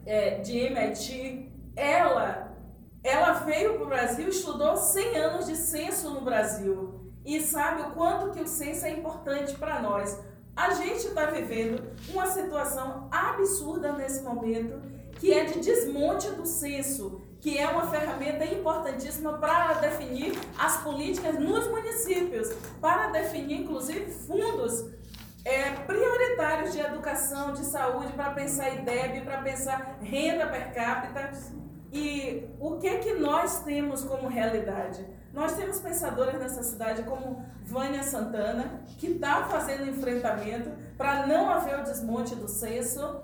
é, 0.06 0.40
de 0.40 0.58
MIT, 0.58 1.52
ela, 1.76 2.58
ela 3.04 3.34
veio 3.34 3.76
para 3.76 3.84
o 3.84 3.88
Brasil, 3.88 4.30
estudou 4.30 4.76
100 4.76 5.18
anos 5.18 5.46
de 5.46 5.56
censo 5.56 6.10
no 6.10 6.22
Brasil 6.22 7.12
e 7.26 7.42
sabe 7.42 7.82
o 7.82 7.92
quanto 7.92 8.32
que 8.32 8.42
o 8.42 8.48
censo 8.48 8.86
é 8.86 8.92
importante 8.92 9.54
para 9.56 9.82
nós. 9.82 10.18
A 10.56 10.74
gente 10.74 11.08
está 11.08 11.26
vivendo 11.26 11.94
uma 12.10 12.26
situação 12.26 13.08
absurda 13.12 13.92
nesse 13.92 14.24
momento, 14.24 14.82
que 15.20 15.32
é 15.32 15.44
de 15.44 15.60
desmonte 15.60 16.32
do 16.32 16.46
censo, 16.46 17.17
que 17.40 17.58
é 17.58 17.68
uma 17.68 17.88
ferramenta 17.88 18.46
importantíssima 18.46 19.38
para 19.38 19.74
definir 19.76 20.34
as 20.58 20.78
políticas 20.78 21.40
nos 21.40 21.68
municípios, 21.68 22.52
para 22.82 23.08
definir, 23.10 23.62
inclusive, 23.62 24.12
fundos 24.12 24.86
é, 25.48 25.72
prioritários 25.86 26.74
de 26.74 26.82
educação, 26.82 27.54
de 27.54 27.64
saúde, 27.64 28.12
para 28.14 28.32
pensar 28.32 28.70
IDEB, 28.76 29.22
para 29.22 29.42
pensar 29.42 29.98
renda 30.02 30.46
per 30.48 30.74
capita. 30.74 31.32
E 31.94 32.50
o 32.60 32.78
que 32.78 32.98
que 32.98 33.14
nós 33.14 33.64
temos 33.64 34.04
como 34.04 34.28
realidade? 34.28 35.08
Nós 35.34 35.54
temos 35.54 35.80
pensadoras 35.80 36.38
nessa 36.38 36.64
cidade 36.64 37.04
como 37.04 37.46
Vânia 37.64 38.04
Santana, 38.04 38.82
que 38.98 39.08
está 39.08 39.46
fazendo 39.46 39.90
enfrentamento 39.90 40.70
para 40.98 41.26
não 41.26 41.50
haver 41.50 41.80
o 41.80 41.84
desmonte 41.84 42.36
do 42.36 42.50
censo. 42.50 43.22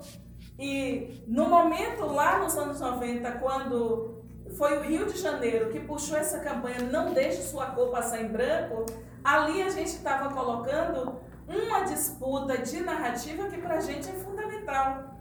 E 0.58 1.24
no 1.26 1.48
momento 1.48 2.06
lá 2.06 2.38
nos 2.38 2.56
anos 2.56 2.80
90, 2.80 3.30
quando 3.32 4.22
foi 4.56 4.78
o 4.78 4.82
Rio 4.82 5.06
de 5.06 5.18
Janeiro 5.18 5.70
que 5.70 5.80
puxou 5.80 6.16
essa 6.16 6.38
campanha 6.38 6.80
Não 6.80 7.12
Deixe 7.12 7.42
Sua 7.42 7.66
Cor 7.66 7.90
Passar 7.90 8.22
em 8.22 8.28
Branco, 8.28 8.86
ali 9.22 9.62
a 9.62 9.70
gente 9.70 9.88
estava 9.88 10.32
colocando 10.32 11.20
uma 11.48 11.80
disputa 11.80 12.58
de 12.58 12.80
narrativa 12.80 13.48
que 13.48 13.58
para 13.58 13.76
a 13.76 13.80
gente 13.80 14.08
é 14.08 14.12
fundamental. 14.12 15.14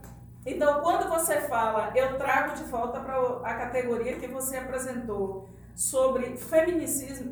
Então, 0.46 0.82
quando 0.82 1.10
você 1.10 1.42
fala, 1.42 1.92
eu 1.96 2.18
trago 2.18 2.56
de 2.56 2.64
volta 2.64 3.00
para 3.00 3.16
a 3.44 3.54
categoria 3.56 4.18
que 4.18 4.28
você 4.28 4.58
apresentou 4.58 5.50
sobre 5.74 6.26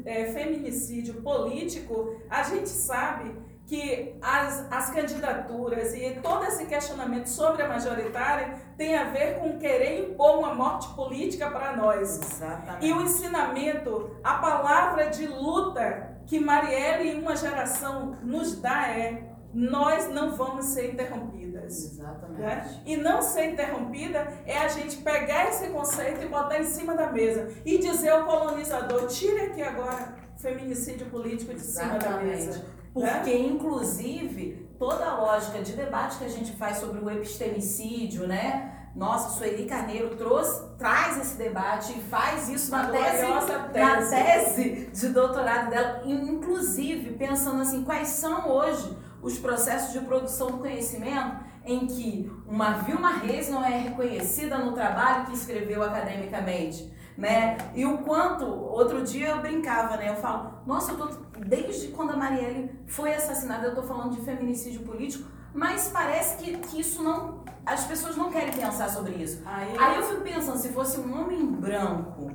é, 0.05 0.25
feminicídio 0.33 1.21
político, 1.21 2.15
a 2.29 2.43
gente 2.43 2.69
sabe 2.69 3.35
que 3.67 4.15
as, 4.21 4.67
as 4.69 4.89
candidaturas 4.89 5.93
e 5.93 6.19
todo 6.21 6.45
esse 6.45 6.65
questionamento 6.65 7.27
sobre 7.27 7.63
a 7.63 7.69
majoritária 7.69 8.55
tem 8.77 8.97
a 8.97 9.05
ver 9.05 9.39
com 9.39 9.57
querer 9.57 10.09
impor 10.09 10.39
uma 10.39 10.53
morte 10.53 10.89
política 10.93 11.49
para 11.49 11.75
nós. 11.75 12.19
Exatamente. 12.19 12.85
E 12.85 12.91
o 12.91 13.01
ensinamento, 13.01 14.17
a 14.23 14.35
palavra 14.35 15.09
de 15.09 15.25
luta 15.25 16.17
que 16.25 16.39
Marielle 16.39 17.11
e 17.11 17.19
uma 17.19 17.35
geração 17.35 18.17
nos 18.23 18.59
dá 18.59 18.89
é 18.89 19.31
nós 19.53 20.09
não 20.09 20.35
vamos 20.35 20.65
ser 20.65 20.93
interrompidas. 20.93 21.91
Exatamente. 21.91 22.41
Né? 22.41 22.81
E 22.85 22.97
não 22.97 23.21
ser 23.21 23.51
interrompida 23.51 24.27
é 24.45 24.57
a 24.57 24.67
gente 24.67 24.97
pegar 24.97 25.49
esse 25.49 25.67
conceito 25.67 26.23
e 26.23 26.27
botar 26.27 26.59
em 26.59 26.65
cima 26.65 26.95
da 26.95 27.11
mesa 27.11 27.49
e 27.65 27.77
dizer 27.77 28.09
ao 28.09 28.25
colonizador: 28.25 29.07
tire 29.07 29.41
aqui 29.41 29.61
agora 29.61 30.15
feminicídio 30.37 31.07
político 31.07 31.53
de 31.53 31.59
Exatamente. 31.59 32.03
cima 32.03 32.17
da 32.17 32.23
mesa. 32.23 32.65
Porque, 32.93 33.33
né? 33.33 33.39
inclusive, 33.39 34.69
toda 34.77 35.05
a 35.05 35.15
lógica 35.21 35.61
de 35.61 35.73
debate 35.73 36.17
que 36.17 36.25
a 36.25 36.29
gente 36.29 36.51
faz 36.53 36.77
sobre 36.77 36.99
o 36.99 37.09
epistemicídio, 37.09 38.27
né? 38.27 38.89
Nossa, 38.95 39.37
Sueli 39.37 39.65
Carneiro 39.65 40.15
trouxe, 40.17 40.75
traz 40.77 41.17
esse 41.17 41.37
debate 41.37 41.93
e 41.97 42.01
faz 42.01 42.49
isso 42.49 42.69
na 42.71 42.87
tese, 42.87 43.25
na 43.25 43.69
tese. 43.69 44.09
tese 44.09 44.89
de 44.91 45.09
doutorado 45.09 45.69
dela, 45.69 46.01
inclusive 46.05 47.13
pensando 47.13 47.61
assim, 47.61 47.85
quais 47.85 48.09
são 48.09 48.49
hoje 48.49 48.97
os 49.21 49.37
processos 49.37 49.93
de 49.93 49.99
produção 50.01 50.47
do 50.47 50.57
conhecimento 50.57 51.37
em 51.63 51.85
que 51.87 52.31
uma 52.47 52.73
Vilma 52.79 53.11
Reis 53.11 53.49
não 53.49 53.63
é 53.63 53.77
reconhecida 53.77 54.57
no 54.57 54.73
trabalho 54.73 55.25
que 55.27 55.33
escreveu 55.33 55.83
academicamente, 55.83 56.91
né? 57.17 57.55
E 57.75 57.85
o 57.85 57.99
quanto, 57.99 58.45
outro 58.45 59.03
dia 59.03 59.29
eu 59.29 59.41
brincava, 59.41 59.95
né? 59.95 60.09
Eu 60.09 60.15
falo, 60.15 60.53
nossa, 60.65 60.91
eu 60.91 60.97
tô, 60.97 61.07
desde 61.45 61.87
quando 61.89 62.11
a 62.11 62.17
Marielle 62.17 62.71
foi 62.87 63.13
assassinada, 63.13 63.67
eu 63.67 63.75
tô 63.75 63.83
falando 63.83 64.15
de 64.15 64.21
feminicídio 64.21 64.81
político, 64.81 65.29
mas 65.53 65.89
parece 65.89 66.37
que, 66.37 66.57
que 66.57 66.79
isso 66.79 67.03
não, 67.03 67.43
as 67.65 67.83
pessoas 67.85 68.15
não 68.15 68.31
querem 68.31 68.53
pensar 68.53 68.89
sobre 68.89 69.13
isso. 69.15 69.41
Aí, 69.45 69.77
Aí 69.77 69.95
eu 69.97 70.03
fico 70.03 70.21
pensando, 70.21 70.57
se 70.57 70.69
fosse 70.69 70.99
um 70.99 71.21
homem 71.21 71.45
branco 71.45 72.31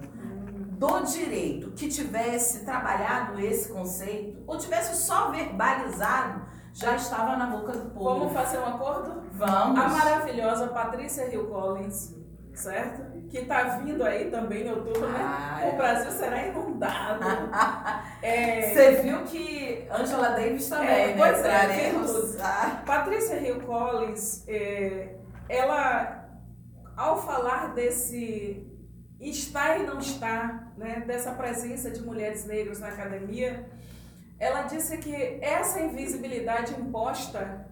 do 0.78 1.00
direito 1.04 1.70
que 1.70 1.88
tivesse 1.88 2.64
trabalhado 2.64 3.40
esse 3.40 3.72
conceito, 3.72 4.42
ou 4.46 4.58
tivesse 4.58 5.02
só 5.02 5.30
verbalizado, 5.30 6.42
já 6.74 6.94
estava 6.94 7.36
na 7.36 7.46
boca 7.46 7.72
do 7.72 7.90
povo. 7.90 8.20
vamos 8.20 8.34
fazer 8.34 8.58
um 8.58 8.66
acordo? 8.66 9.22
Vamos. 9.32 9.80
A 9.80 9.88
maravilhosa 9.88 10.68
Patrícia 10.68 11.32
Hill 11.32 11.46
Collins, 11.46 12.14
certo? 12.52 13.15
Que 13.30 13.38
está 13.38 13.62
vindo 13.78 14.04
aí 14.04 14.30
também 14.30 14.66
em 14.66 14.70
outubro, 14.70 15.08
né? 15.08 15.18
Ah, 15.20 15.60
O 15.64 15.68
é. 15.68 15.76
Brasil 15.76 16.10
será 16.12 16.46
inundado. 16.46 17.24
É, 18.22 18.70
Você 18.72 19.02
viu 19.02 19.22
que 19.24 19.86
Angela 19.90 20.30
Davis 20.30 20.68
também, 20.68 20.88
É, 20.88 21.06
né? 21.08 21.14
pois 21.16 21.38
é, 21.38 21.42
Traremos. 21.42 22.40
Ah, 22.40 22.82
Patrícia 22.84 23.36
Hill 23.38 23.60
Collins, 23.60 24.42
é, 24.48 25.14
ela, 25.48 26.28
ao 26.96 27.22
falar 27.22 27.72
desse 27.74 28.66
estar 29.20 29.78
e 29.78 29.84
não 29.84 29.98
estar, 29.98 30.72
né, 30.76 31.04
dessa 31.06 31.32
presença 31.32 31.88
de 31.90 32.02
mulheres 32.02 32.46
negras 32.46 32.80
na 32.80 32.88
academia, 32.88 33.68
ela 34.40 34.62
disse 34.62 34.96
que 34.98 35.38
essa 35.40 35.80
invisibilidade 35.80 36.72
imposta 36.80 37.66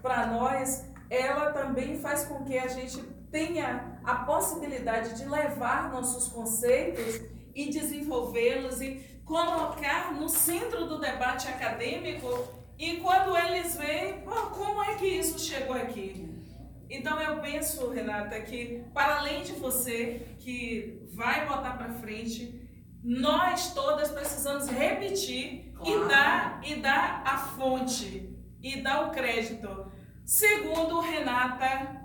para 0.00 0.26
nós, 0.26 0.86
ela 1.10 1.52
também 1.52 1.98
faz 1.98 2.24
com 2.24 2.44
que 2.44 2.56
a 2.58 2.66
gente 2.68 2.98
tenha 3.30 4.00
a 4.04 4.14
possibilidade 4.16 5.16
de 5.16 5.24
levar 5.28 5.90
nossos 5.90 6.28
conceitos 6.28 7.20
e 7.54 7.70
desenvolvê-los 7.70 8.80
e 8.80 9.20
colocar 9.24 10.12
no 10.14 10.28
centro 10.28 10.86
do 10.86 10.98
debate 10.98 11.48
acadêmico 11.48 12.48
e 12.78 12.96
quando 12.98 13.36
eles 13.36 13.76
veem, 13.76 14.20
"Pô, 14.20 14.30
como 14.50 14.82
é 14.82 14.94
que 14.94 15.06
isso 15.06 15.38
chegou 15.38 15.76
aqui? 15.76 16.26
Então 16.88 17.20
eu 17.20 17.40
penso, 17.40 17.90
Renata, 17.90 18.40
que 18.40 18.84
para 18.94 19.18
além 19.18 19.42
de 19.42 19.52
você 19.52 20.26
que 20.38 21.06
vai 21.12 21.46
botar 21.46 21.72
para 21.72 21.92
frente, 21.94 22.66
nós 23.02 23.74
todas 23.74 24.10
precisamos 24.10 24.68
repetir 24.68 25.72
Claro. 25.76 26.04
e 26.04 26.08
dar 26.08 26.60
e 26.64 26.74
dar 26.76 27.22
a 27.26 27.36
fonte 27.38 28.34
e 28.62 28.80
dar 28.82 29.06
o 29.06 29.10
crédito. 29.10 29.92
Segundo 30.24 31.00
Renata 31.00 31.97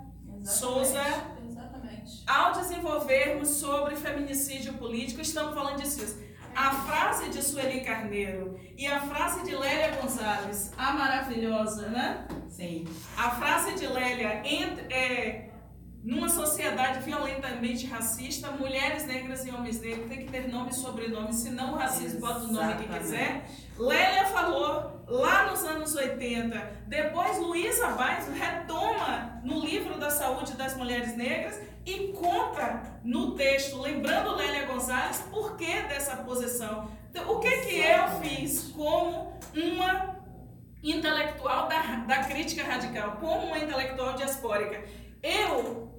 Souza, 0.44 1.00
Exatamente. 1.48 2.22
ao 2.26 2.52
desenvolvermos 2.52 3.48
sobre 3.48 3.96
feminicídio 3.96 4.74
político, 4.74 5.20
estamos 5.20 5.54
falando 5.54 5.80
disso. 5.80 6.22
A 6.54 6.70
frase 6.70 7.30
de 7.30 7.42
Sueli 7.42 7.80
Carneiro 7.80 8.56
e 8.76 8.86
a 8.86 9.00
frase 9.00 9.42
de 9.42 9.56
Lélia 9.56 9.96
Gonzalez, 10.00 10.72
a 10.78 10.92
maravilhosa, 10.92 11.88
né? 11.88 12.28
Sim. 12.48 12.86
A 13.16 13.30
frase 13.30 13.74
de 13.74 13.86
Lélia, 13.86 14.40
entre, 14.46 14.94
é, 14.94 15.50
numa 16.04 16.28
sociedade 16.28 17.00
violentamente 17.00 17.86
racista, 17.86 18.50
mulheres 18.50 19.06
negras 19.06 19.46
e 19.46 19.50
homens 19.50 19.80
negros 19.80 20.06
têm 20.06 20.26
que 20.26 20.30
ter 20.30 20.48
nome 20.48 20.70
e 20.70 20.74
sobrenome, 20.74 21.32
senão 21.32 21.72
o 21.72 21.76
racismo 21.76 22.20
bota 22.20 22.40
o 22.40 22.52
nome 22.52 22.74
que 22.74 22.98
quiser. 22.98 23.48
Lélia 23.78 24.26
falou 24.26 25.02
lá 25.08 25.50
nos 25.50 25.64
anos 25.64 25.94
80. 25.94 26.84
Depois, 26.86 27.38
Luísa 27.38 27.88
Baez 27.88 28.28
retoma 28.28 29.40
no 29.42 29.60
livro 29.60 29.98
da 29.98 30.10
saúde 30.10 30.52
das 30.52 30.76
mulheres 30.76 31.16
negras 31.16 31.58
e 31.86 32.08
conta 32.08 33.00
no 33.02 33.34
texto, 33.34 33.80
lembrando 33.80 34.36
Lélia 34.36 34.66
Gonzalez, 34.66 35.24
por 35.30 35.56
que 35.56 35.82
dessa 35.82 36.18
posição. 36.18 36.90
Então, 37.10 37.32
o 37.32 37.40
que, 37.40 37.50
que 37.50 37.80
eu 37.80 38.20
fiz 38.20 38.72
como 38.76 39.32
uma 39.54 40.14
intelectual 40.82 41.66
da, 41.66 41.80
da 42.06 42.24
crítica 42.24 42.62
radical, 42.62 43.12
como 43.12 43.46
uma 43.46 43.58
intelectual 43.58 44.12
diaspórica. 44.14 44.84
Eu, 45.22 45.93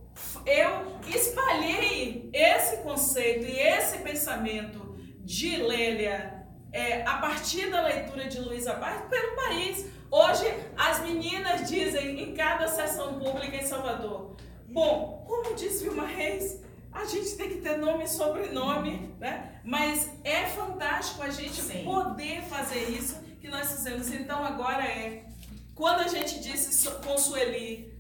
eu 0.46 1.00
espalhei 1.08 2.30
esse 2.34 2.78
conceito 2.78 3.46
e 3.46 3.60
esse 3.60 3.98
pensamento 4.00 4.96
de 5.20 5.58
Lélia 5.58 6.46
é, 6.72 7.04
a 7.04 7.18
partir 7.18 7.70
da 7.70 7.82
leitura 7.82 8.28
de 8.28 8.40
Luísa 8.40 8.74
Paz 8.74 9.02
pelo 9.10 9.36
país. 9.36 9.86
Hoje, 10.12 10.46
as 10.78 11.00
meninas 11.02 11.70
dizem 11.70 12.22
em 12.22 12.34
cada 12.34 12.68
sessão 12.68 13.18
pública 13.20 13.56
em 13.56 13.66
Salvador: 13.66 14.36
Bom, 14.68 15.24
como 15.26 15.56
disse 15.56 15.84
Vilma 15.84 16.06
Reis, 16.06 16.62
a 16.92 17.06
gente 17.06 17.36
tem 17.36 17.50
que 17.50 17.62
ter 17.62 17.78
nome 17.78 18.04
e 18.04 18.08
sobrenome, 18.10 19.14
né? 19.20 19.60
Mas 19.64 20.10
é 20.24 20.46
fantástico 20.46 21.24
a 21.24 21.30
gente 21.30 21.62
Sim. 21.62 21.84
poder 21.84 22.42
fazer 22.44 22.90
isso 22.90 23.22
que 23.40 23.48
nós 23.48 23.72
fizemos. 23.72 24.12
Então 24.12 24.44
agora 24.46 24.84
é. 24.84 25.26
Quando 25.74 26.02
a 26.02 26.08
gente 26.08 26.40
disse 26.40 26.90
com 27.06 27.18
Sueli, 27.18 27.95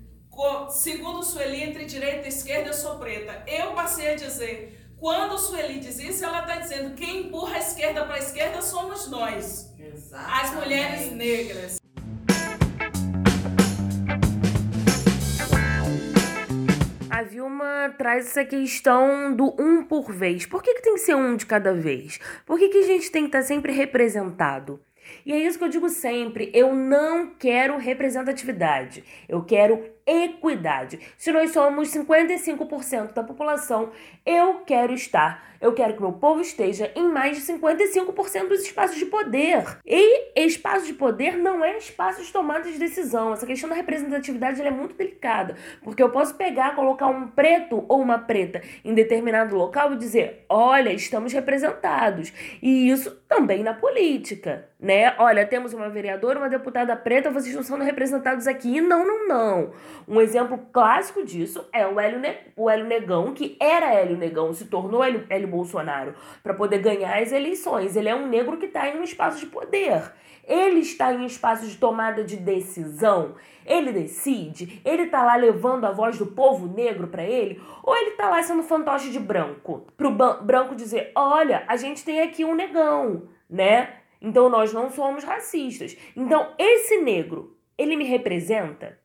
segundo 0.69 1.23
Sueli, 1.23 1.63
entre 1.63 1.85
direita 1.85 2.25
e 2.25 2.29
esquerda 2.29 2.69
eu 2.69 2.73
sou 2.73 2.99
preta, 2.99 3.43
eu 3.47 3.73
passei 3.73 4.11
a 4.11 4.15
dizer. 4.15 4.81
Quando 4.97 5.37
Sueli 5.37 5.79
diz 5.79 5.99
isso, 5.99 6.23
ela 6.23 6.41
está 6.41 6.55
dizendo 6.55 6.95
quem 6.95 7.27
empurra 7.27 7.55
a 7.55 7.59
esquerda 7.59 8.05
para 8.05 8.15
a 8.15 8.19
esquerda 8.19 8.61
somos 8.61 9.09
nós, 9.09 9.73
Exatamente. 9.79 10.41
as 10.41 10.53
mulheres 10.53 11.11
negras. 11.11 11.77
A 17.09 17.23
Vilma 17.23 17.93
traz 17.97 18.27
essa 18.27 18.43
questão 18.43 19.33
do 19.33 19.55
um 19.59 19.83
por 19.83 20.11
vez. 20.11 20.45
Por 20.45 20.61
que, 20.61 20.73
que 20.73 20.81
tem 20.81 20.95
que 20.95 21.01
ser 21.01 21.15
um 21.15 21.35
de 21.35 21.45
cada 21.45 21.73
vez? 21.73 22.19
Por 22.45 22.59
que, 22.59 22.69
que 22.69 22.79
a 22.79 22.85
gente 22.85 23.09
tem 23.09 23.23
que 23.23 23.29
estar 23.29 23.43
sempre 23.43 23.71
representado? 23.71 24.81
E 25.25 25.31
é 25.31 25.37
isso 25.37 25.57
que 25.57 25.63
eu 25.63 25.69
digo 25.69 25.89
sempre: 25.89 26.51
eu 26.53 26.73
não 26.73 27.29
quero 27.35 27.77
representatividade, 27.77 29.03
eu 29.29 29.43
quero 29.43 29.94
equidade. 30.05 30.99
Se 31.17 31.31
nós 31.31 31.51
somos 31.51 31.89
55% 31.89 33.13
da 33.13 33.23
população, 33.23 33.91
eu 34.25 34.61
quero 34.65 34.93
estar 34.93 35.55
eu 35.65 35.73
quero 35.73 35.95
que 35.95 36.01
meu 36.01 36.13
povo 36.13 36.41
esteja 36.41 36.91
em 36.95 37.09
mais 37.09 37.37
de 37.37 37.53
55% 37.53 38.47
dos 38.47 38.61
espaços 38.61 38.97
de 38.97 39.05
poder. 39.05 39.79
E 39.83 40.45
espaço 40.45 40.85
de 40.85 40.93
poder 40.93 41.37
não 41.37 41.63
é 41.63 41.77
espaço 41.77 42.23
de 42.23 42.31
tomada 42.31 42.69
de 42.69 42.77
decisão. 42.77 43.33
Essa 43.33 43.47
questão 43.47 43.69
da 43.69 43.75
representatividade 43.75 44.61
é 44.61 44.71
muito 44.71 44.95
delicada, 44.95 45.55
porque 45.83 46.03
eu 46.03 46.09
posso 46.11 46.35
pegar, 46.35 46.75
colocar 46.75 47.07
um 47.07 47.27
preto 47.27 47.83
ou 47.87 47.99
uma 47.99 48.19
preta 48.19 48.61
em 48.83 48.93
determinado 48.93 49.55
local 49.55 49.93
e 49.93 49.97
dizer: 49.97 50.45
olha, 50.49 50.91
estamos 50.91 51.33
representados. 51.33 52.31
E 52.61 52.89
isso 52.89 53.11
também 53.27 53.63
na 53.63 53.73
política, 53.73 54.69
né? 54.79 55.15
Olha, 55.17 55.45
temos 55.45 55.73
uma 55.73 55.89
vereadora, 55.89 56.39
uma 56.39 56.49
deputada 56.49 56.95
preta, 56.95 57.31
vocês 57.31 57.55
não 57.55 57.63
são 57.63 57.79
representados 57.79 58.47
aqui. 58.47 58.81
Não, 58.81 59.05
não, 59.05 59.27
não. 59.27 59.73
Um 60.07 60.21
exemplo 60.21 60.57
clássico 60.71 61.23
disso 61.23 61.65
é 61.73 61.85
o 61.87 61.99
Hélio, 61.99 62.19
ne 62.19 62.35
o 62.55 62.69
Hélio 62.69 62.85
Negão, 62.85 63.33
que 63.33 63.57
era 63.59 63.93
Hélio 63.93 64.17
Negão, 64.17 64.53
se 64.53 64.65
tornou 64.65 65.03
Hélio, 65.03 65.25
Hélio 65.29 65.47
Bolsonaro 65.47 66.13
para 66.43 66.53
poder 66.53 66.79
ganhar 66.79 67.21
as 67.21 67.31
eleições. 67.31 67.95
Ele 67.95 68.09
é 68.09 68.15
um 68.15 68.27
negro 68.27 68.57
que 68.57 68.65
está 68.65 68.89
em 68.89 68.99
um 68.99 69.03
espaço 69.03 69.39
de 69.39 69.47
poder. 69.47 70.11
Ele 70.47 70.79
está 70.79 71.11
em 71.11 71.17
um 71.17 71.25
espaço 71.25 71.65
de 71.65 71.75
tomada 71.77 72.23
de 72.23 72.37
decisão. 72.37 73.35
Ele 73.65 73.91
decide. 73.91 74.81
Ele 74.85 75.03
está 75.03 75.23
lá 75.23 75.35
levando 75.35 75.85
a 75.85 75.91
voz 75.91 76.17
do 76.17 76.27
povo 76.27 76.67
negro 76.67 77.07
para 77.07 77.23
ele. 77.23 77.61
Ou 77.83 77.95
ele 77.95 78.11
está 78.11 78.29
lá 78.29 78.41
sendo 78.43 78.63
fantoche 78.63 79.09
de 79.09 79.19
branco. 79.19 79.87
Para 79.97 80.07
o 80.07 80.43
branco 80.43 80.75
dizer: 80.75 81.11
olha, 81.15 81.63
a 81.67 81.75
gente 81.75 82.05
tem 82.05 82.21
aqui 82.21 82.45
um 82.45 82.53
negão, 82.53 83.23
né? 83.49 83.95
Então 84.21 84.49
nós 84.49 84.71
não 84.71 84.89
somos 84.89 85.23
racistas. 85.23 85.97
Então 86.15 86.53
esse 86.57 86.97
negro, 87.01 87.57
ele 87.77 87.95
me 87.95 88.05
representa? 88.05 88.99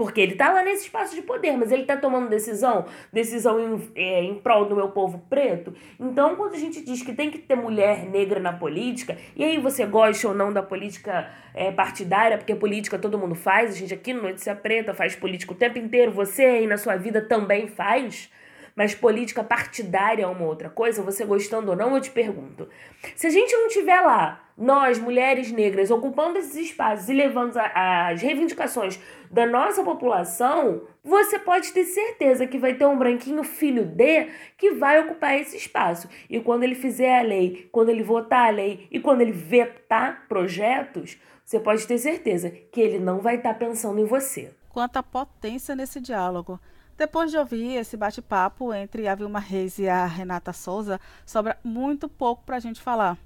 Porque 0.00 0.18
ele 0.18 0.34
tá 0.34 0.50
lá 0.50 0.62
nesse 0.62 0.84
espaço 0.84 1.14
de 1.14 1.20
poder, 1.20 1.58
mas 1.58 1.70
ele 1.70 1.84
tá 1.84 1.94
tomando 1.94 2.30
decisão, 2.30 2.86
decisão 3.12 3.60
em, 3.60 3.92
é, 3.94 4.22
em 4.22 4.34
prol 4.36 4.64
do 4.64 4.74
meu 4.74 4.88
povo 4.88 5.22
preto. 5.28 5.74
Então, 6.00 6.36
quando 6.36 6.54
a 6.54 6.58
gente 6.58 6.82
diz 6.82 7.02
que 7.02 7.12
tem 7.12 7.30
que 7.30 7.36
ter 7.36 7.54
mulher 7.54 8.06
negra 8.06 8.40
na 8.40 8.50
política, 8.50 9.18
e 9.36 9.44
aí 9.44 9.58
você 9.58 9.84
gosta 9.84 10.26
ou 10.26 10.32
não 10.32 10.54
da 10.54 10.62
política 10.62 11.30
é, 11.52 11.70
partidária, 11.70 12.38
porque 12.38 12.54
política 12.54 12.98
todo 12.98 13.18
mundo 13.18 13.34
faz, 13.34 13.72
a 13.72 13.76
gente 13.76 13.92
aqui 13.92 14.14
no 14.14 14.22
Notícia 14.22 14.54
Preta 14.54 14.94
faz 14.94 15.14
política 15.14 15.52
o 15.52 15.54
tempo 15.54 15.78
inteiro, 15.78 16.10
você 16.10 16.44
aí 16.44 16.66
na 16.66 16.78
sua 16.78 16.96
vida 16.96 17.20
também 17.20 17.68
faz 17.68 18.30
mas 18.74 18.94
política 18.94 19.44
partidária 19.44 20.22
é 20.22 20.26
uma 20.26 20.46
outra 20.46 20.70
coisa, 20.70 21.02
você 21.02 21.24
gostando 21.24 21.72
ou 21.72 21.76
não, 21.76 21.94
eu 21.94 22.00
te 22.00 22.10
pergunto. 22.10 22.66
Se 23.14 23.26
a 23.26 23.30
gente 23.30 23.52
não 23.52 23.68
tiver 23.68 24.00
lá, 24.00 24.40
nós, 24.60 24.98
mulheres 24.98 25.50
negras, 25.50 25.90
ocupando 25.90 26.38
esses 26.38 26.54
espaços 26.54 27.08
e 27.08 27.14
levando 27.14 27.56
as 27.56 28.20
reivindicações 28.20 29.00
da 29.30 29.46
nossa 29.46 29.82
população, 29.82 30.82
você 31.02 31.38
pode 31.38 31.72
ter 31.72 31.84
certeza 31.86 32.46
que 32.46 32.58
vai 32.58 32.74
ter 32.74 32.84
um 32.84 32.98
branquinho 32.98 33.42
filho 33.42 33.86
de 33.86 34.28
que 34.58 34.72
vai 34.72 35.00
ocupar 35.00 35.38
esse 35.38 35.56
espaço. 35.56 36.10
E 36.28 36.38
quando 36.40 36.62
ele 36.62 36.74
fizer 36.74 37.18
a 37.18 37.22
lei, 37.22 37.70
quando 37.72 37.88
ele 37.88 38.02
votar 38.02 38.48
a 38.48 38.50
lei 38.50 38.86
e 38.90 39.00
quando 39.00 39.22
ele 39.22 39.32
vetar 39.32 40.26
projetos, 40.28 41.18
você 41.42 41.58
pode 41.58 41.86
ter 41.86 41.96
certeza 41.96 42.50
que 42.50 42.82
ele 42.82 42.98
não 42.98 43.20
vai 43.20 43.36
estar 43.36 43.54
tá 43.54 43.58
pensando 43.58 43.98
em 43.98 44.04
você. 44.04 44.52
Quanta 44.68 45.02
potência 45.02 45.74
nesse 45.74 46.00
diálogo. 46.00 46.60
Depois 46.98 47.30
de 47.30 47.38
ouvir 47.38 47.76
esse 47.76 47.96
bate-papo 47.96 48.74
entre 48.74 49.08
a 49.08 49.14
Vilma 49.14 49.40
Reis 49.40 49.78
e 49.78 49.88
a 49.88 50.04
Renata 50.04 50.52
Souza, 50.52 51.00
sobra 51.24 51.56
muito 51.64 52.10
pouco 52.10 52.42
para 52.44 52.56
a 52.56 52.60
gente 52.60 52.78
falar. 52.78 53.16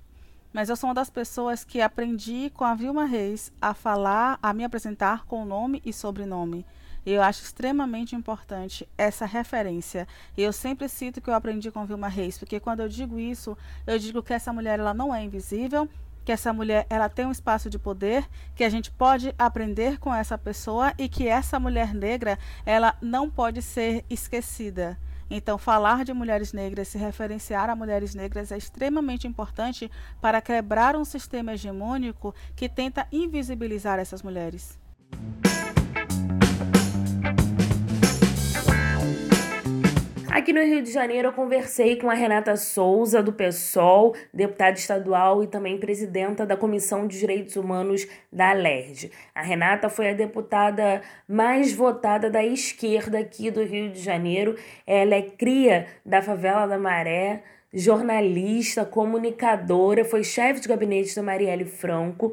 Mas 0.55 0.69
eu 0.69 0.77
sou 0.77 0.87
uma 0.87 0.95
das 0.95 1.11
pessoas 1.11 1.65
que 1.65 1.81
aprendi 1.81 2.49
com 2.55 2.63
a 2.65 2.77
Vilma 2.77 3.07
Reis 3.07 3.53
a 3.61 3.75
falar, 3.75 4.39
a 4.41 4.53
me 4.53 4.63
apresentar 4.63 5.27
com 5.27 5.45
nome 5.45 5.83
e 5.85 5.93
sobrenome. 5.93 6.65
Eu 7.05 7.21
acho 7.23 7.43
extremamente 7.43 8.15
importante 8.15 8.89
essa 8.97 9.27
referência. 9.27 10.07
E 10.37 10.43
eu 10.43 10.53
sempre 10.53 10.89
cito 10.89 11.21
que 11.21 11.29
eu 11.29 11.35
aprendi 11.35 11.73
com 11.73 11.85
Vilma 11.85 12.07
Reis, 12.07 12.39
porque 12.39 12.61
quando 12.61 12.79
eu 12.79 12.89
digo 12.89 13.19
isso, 13.19 13.59
eu 13.85 13.99
digo 13.99 14.23
que 14.23 14.33
essa 14.33 14.53
mulher 14.53 14.79
ela 14.79 14.95
não 14.95 15.13
é 15.13 15.25
invisível, 15.25 15.89
que 16.25 16.31
essa 16.31 16.53
mulher 16.53 16.87
ela 16.89 17.09
tem 17.09 17.27
um 17.27 17.33
espaço 17.33 17.69
de 17.69 17.77
poder, 17.77 18.25
que 18.55 18.63
a 18.63 18.71
gente 18.71 18.93
pode 18.93 19.35
aprender 19.37 19.99
com 19.99 20.15
essa 20.15 20.39
pessoa 20.39 20.95
e 20.97 21.09
que 21.09 21.27
essa 21.27 21.59
mulher 21.59 21.93
negra 21.93 22.39
ela 22.65 22.97
não 23.03 23.29
pode 23.29 23.61
ser 23.61 24.05
esquecida. 24.09 24.97
Então, 25.37 25.59
falar 25.59 26.05
de 26.05 26.13
mulheres 26.13 26.53
negras, 26.53 26.87
se 26.87 26.97
referenciar 26.97 27.69
a 27.69 27.75
mulheres 27.75 28.15
negras 28.15 28.53
é 28.53 28.57
extremamente 28.57 29.27
importante 29.27 29.91
para 30.21 30.41
quebrar 30.41 30.95
um 30.95 31.05
sistema 31.05 31.55
hegemônico 31.55 32.33
que 32.55 32.69
tenta 32.69 33.09
invisibilizar 33.11 33.99
essas 33.99 34.23
mulheres. 34.23 34.79
Aqui 40.35 40.53
no 40.53 40.61
Rio 40.61 40.83
de 40.83 40.91
Janeiro 40.91 41.29
eu 41.29 41.33
conversei 41.33 41.95
com 41.95 42.11
a 42.11 42.15
Renata 42.15 42.57
Souza, 42.57 43.23
do 43.23 43.33
PSOL, 43.33 44.17
deputada 44.35 44.77
estadual 44.77 45.45
e 45.45 45.47
também 45.47 45.79
presidenta 45.79 46.45
da 46.45 46.57
Comissão 46.57 47.07
de 47.07 47.21
Direitos 47.21 47.55
Humanos 47.55 48.05
da 48.33 48.53
LERJ. 48.53 49.13
A 49.33 49.43
Renata 49.43 49.89
foi 49.89 50.11
a 50.11 50.13
deputada 50.13 51.03
mais 51.29 51.73
votada 51.73 52.29
da 52.29 52.45
esquerda 52.45 53.21
aqui 53.21 53.49
do 53.49 53.63
Rio 53.63 53.93
de 53.93 54.01
Janeiro. 54.01 54.57
Ela 54.85 55.15
é 55.15 55.23
cria 55.23 55.87
da 56.05 56.21
favela 56.21 56.67
da 56.67 56.79
Maré, 56.79 57.45
jornalista, 57.73 58.85
comunicadora, 58.85 60.05
foi 60.05 60.25
chefe 60.25 60.59
de 60.59 60.67
gabinete 60.67 61.15
da 61.15 61.23
Marielle 61.23 61.65
Franco 61.65 62.33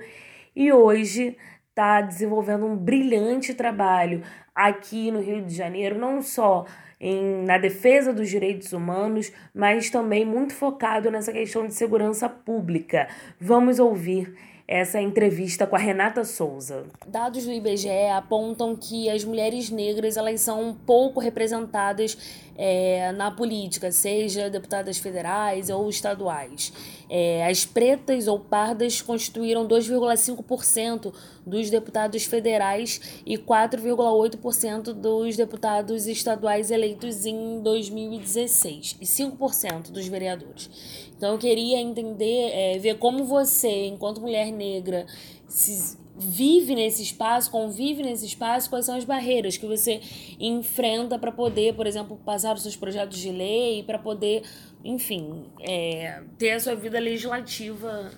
e 0.56 0.74
hoje 0.74 1.38
está 1.72 2.02
desenvolvendo 2.02 2.66
um 2.66 2.76
brilhante 2.76 3.54
trabalho 3.54 4.22
aqui 4.54 5.10
no 5.10 5.22
Rio 5.22 5.42
de 5.42 5.56
Janeiro, 5.56 5.98
não 5.98 6.22
só 6.22 6.66
em, 7.00 7.46
na 7.46 7.58
defesa 7.58 8.14
dos 8.14 8.30
direitos 8.30 8.74
humanos, 8.74 9.32
mas 9.56 9.90
também 9.90 10.26
muito 10.26 10.54
focado 10.54 11.10
nessa 11.10 11.32
questão 11.32 11.66
de 11.66 11.74
segurança 11.74 12.28
pública. 12.28 13.08
Vamos 13.40 13.80
ouvir 13.80 14.36
essa 14.72 15.02
entrevista 15.02 15.68
com 15.68 15.76
a 15.76 15.80
Renata 15.80 16.24
Souza. 16.24 16.86
Dados 17.06 17.44
do 17.44 17.52
IBGE 17.52 17.90
apontam 18.16 18.74
que 18.74 19.10
as 19.10 19.26
mulheres 19.26 19.70
negras 19.70 20.16
elas 20.16 20.40
são 20.40 20.74
pouco 20.86 21.20
representadas 21.20 22.18
é, 22.56 23.12
na 23.12 23.30
política, 23.30 23.92
seja 23.92 24.50
deputadas 24.50 24.98
federais 24.98 25.70
ou 25.70 25.90
estaduais. 25.90 26.72
É, 27.10 27.46
as 27.48 27.66
pretas 27.66 28.30
ou 28.30 28.40
pardas 28.40 29.02
constituíram 29.02 29.68
2,5% 29.68 31.14
dos 31.46 31.70
deputados 31.70 32.24
federais 32.24 33.22
e 33.26 33.38
4,8% 33.38 34.94
dos 34.94 35.36
deputados 35.36 36.08
estaduais 36.08 36.72
eleitos 36.72 37.26
em 37.26 37.60
2016 37.62 38.96
e 39.02 39.06
5% 39.06 39.92
dos 39.92 40.08
vereadores. 40.08 41.11
Então 41.22 41.34
eu 41.34 41.38
queria 41.38 41.80
entender, 41.80 42.50
é, 42.52 42.80
ver 42.80 42.98
como 42.98 43.24
você, 43.26 43.86
enquanto 43.86 44.20
mulher 44.20 44.52
negra, 44.52 45.06
se 45.48 45.96
vive 46.18 46.74
nesse 46.74 47.04
espaço, 47.04 47.52
convive 47.52 48.02
nesse 48.02 48.26
espaço, 48.26 48.68
quais 48.68 48.88
são 48.88 48.98
as 48.98 49.06
barreiras 49.06 49.56
que 49.56 49.68
você 49.68 50.02
enfrenta 50.40 51.20
para 51.20 51.32
poder, 51.32 51.76
por 51.76 51.86
exemplo, 51.86 52.20
passar 52.26 52.56
os 52.56 52.64
seus 52.64 52.76
projetos 52.76 53.20
de 53.20 53.32
lei, 53.32 53.84
para 53.84 54.00
poder, 54.00 54.42
enfim, 54.84 55.46
é, 55.60 56.24
ter 56.40 56.54
a 56.54 56.60
sua 56.60 56.74
vida 56.74 57.00
legislativa 57.00 58.10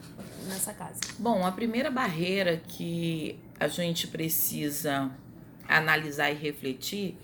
nessa 0.47 0.73
casa? 0.73 1.01
Bom, 1.19 1.45
a 1.45 1.51
primeira 1.51 1.91
barreira 1.91 2.61
que 2.65 3.37
a 3.59 3.67
gente 3.67 4.07
precisa 4.07 5.11
analisar 5.67 6.31
e 6.31 6.35
refletir 6.35 7.17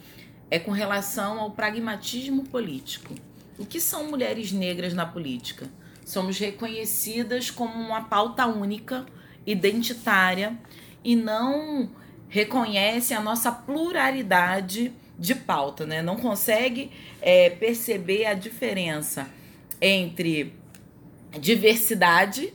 é 0.51 0.59
com 0.59 0.71
relação 0.71 1.39
ao 1.39 1.51
pragmatismo 1.51 2.43
político. 2.43 3.15
O 3.59 3.65
que 3.65 3.81
são 3.81 4.09
mulheres 4.09 4.53
negras 4.53 4.93
na 4.93 5.05
política? 5.05 5.69
Somos 6.05 6.39
reconhecidas 6.39 7.51
como 7.51 7.73
uma 7.73 8.03
pauta 8.05 8.47
única, 8.47 9.05
identitária 9.45 10.57
e 11.03 11.13
não 11.13 11.91
reconhece 12.29 13.13
a 13.13 13.19
nossa 13.19 13.51
pluralidade 13.51 14.93
de 15.17 15.35
pauta, 15.35 15.85
né? 15.85 16.01
Não 16.01 16.15
consegue 16.15 16.89
é, 17.21 17.49
perceber 17.49 18.25
a 18.25 18.33
diferença 18.33 19.29
entre 19.81 20.53
diversidade, 21.37 22.53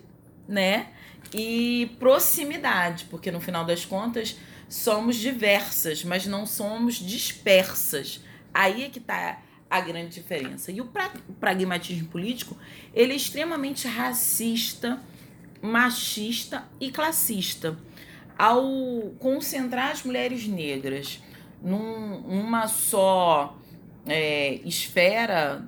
né? 0.49 0.89
E 1.35 1.95
proximidade, 1.99 3.05
porque 3.11 3.31
no 3.31 3.41
final 3.41 3.67
das 3.67 3.85
contas 3.85 4.39
somos 4.71 5.17
diversas, 5.17 6.03
mas 6.03 6.27
não 6.27 6.47
somos 6.47 6.95
dispersas. 6.95 8.23
Aí 8.55 8.85
é 8.85 8.89
que 8.89 9.01
está 9.01 9.39
a 9.71 9.81
grande 9.81 10.15
diferença. 10.15 10.71
E 10.71 10.81
o, 10.81 10.87
pra, 10.87 11.11
o 11.29 11.33
pragmatismo 11.33 12.09
político, 12.09 12.57
ele 12.93 13.13
é 13.13 13.17
extremamente 13.17 13.89
racista, 13.89 15.01
machista 15.61 16.65
e 16.81 16.91
classista. 16.91 17.77
Ao 18.37 18.65
concentrar 19.19 19.93
as 19.93 20.03
mulheres 20.03 20.47
negras 20.47 21.23
numa 21.63 22.69
só 22.69 23.57
é, 24.07 24.55
esfera 24.65 25.67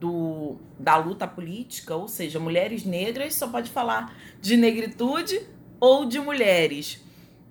do, 0.00 0.56
da 0.78 0.96
luta 0.96 1.26
política, 1.26 1.94
ou 1.94 2.08
seja, 2.08 2.38
mulheres 2.38 2.84
negras 2.84 3.34
só 3.34 3.48
pode 3.48 3.70
falar 3.70 4.14
de 4.40 4.56
negritude 4.56 5.40
ou 5.78 6.04
de 6.04 6.18
mulheres. 6.18 7.00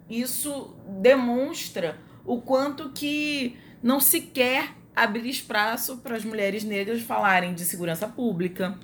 Isso 0.09 0.75
demonstra 0.87 1.97
o 2.25 2.41
quanto 2.41 2.89
que 2.89 3.57
não 3.81 3.99
se 3.99 4.21
quer 4.21 4.75
abrir 5.03 5.29
espaço 5.29 5.97
para 5.97 6.15
as 6.15 6.23
mulheres 6.23 6.63
negras 6.63 7.01
falarem 7.01 7.53
de 7.53 7.65
segurança 7.65 8.07
pública, 8.07 8.77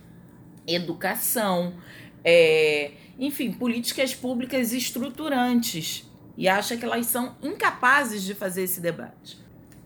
educação, 0.67 1.75
é, 2.23 2.91
enfim, 3.19 3.51
políticas 3.51 4.13
públicas 4.15 4.73
estruturantes 4.73 6.10
e 6.38 6.47
acha 6.47 6.75
que 6.75 6.84
elas 6.84 7.06
são 7.06 7.36
incapazes 7.41 8.23
de 8.23 8.34
fazer 8.34 8.63
esse 8.63 8.82
debate. 8.82 9.38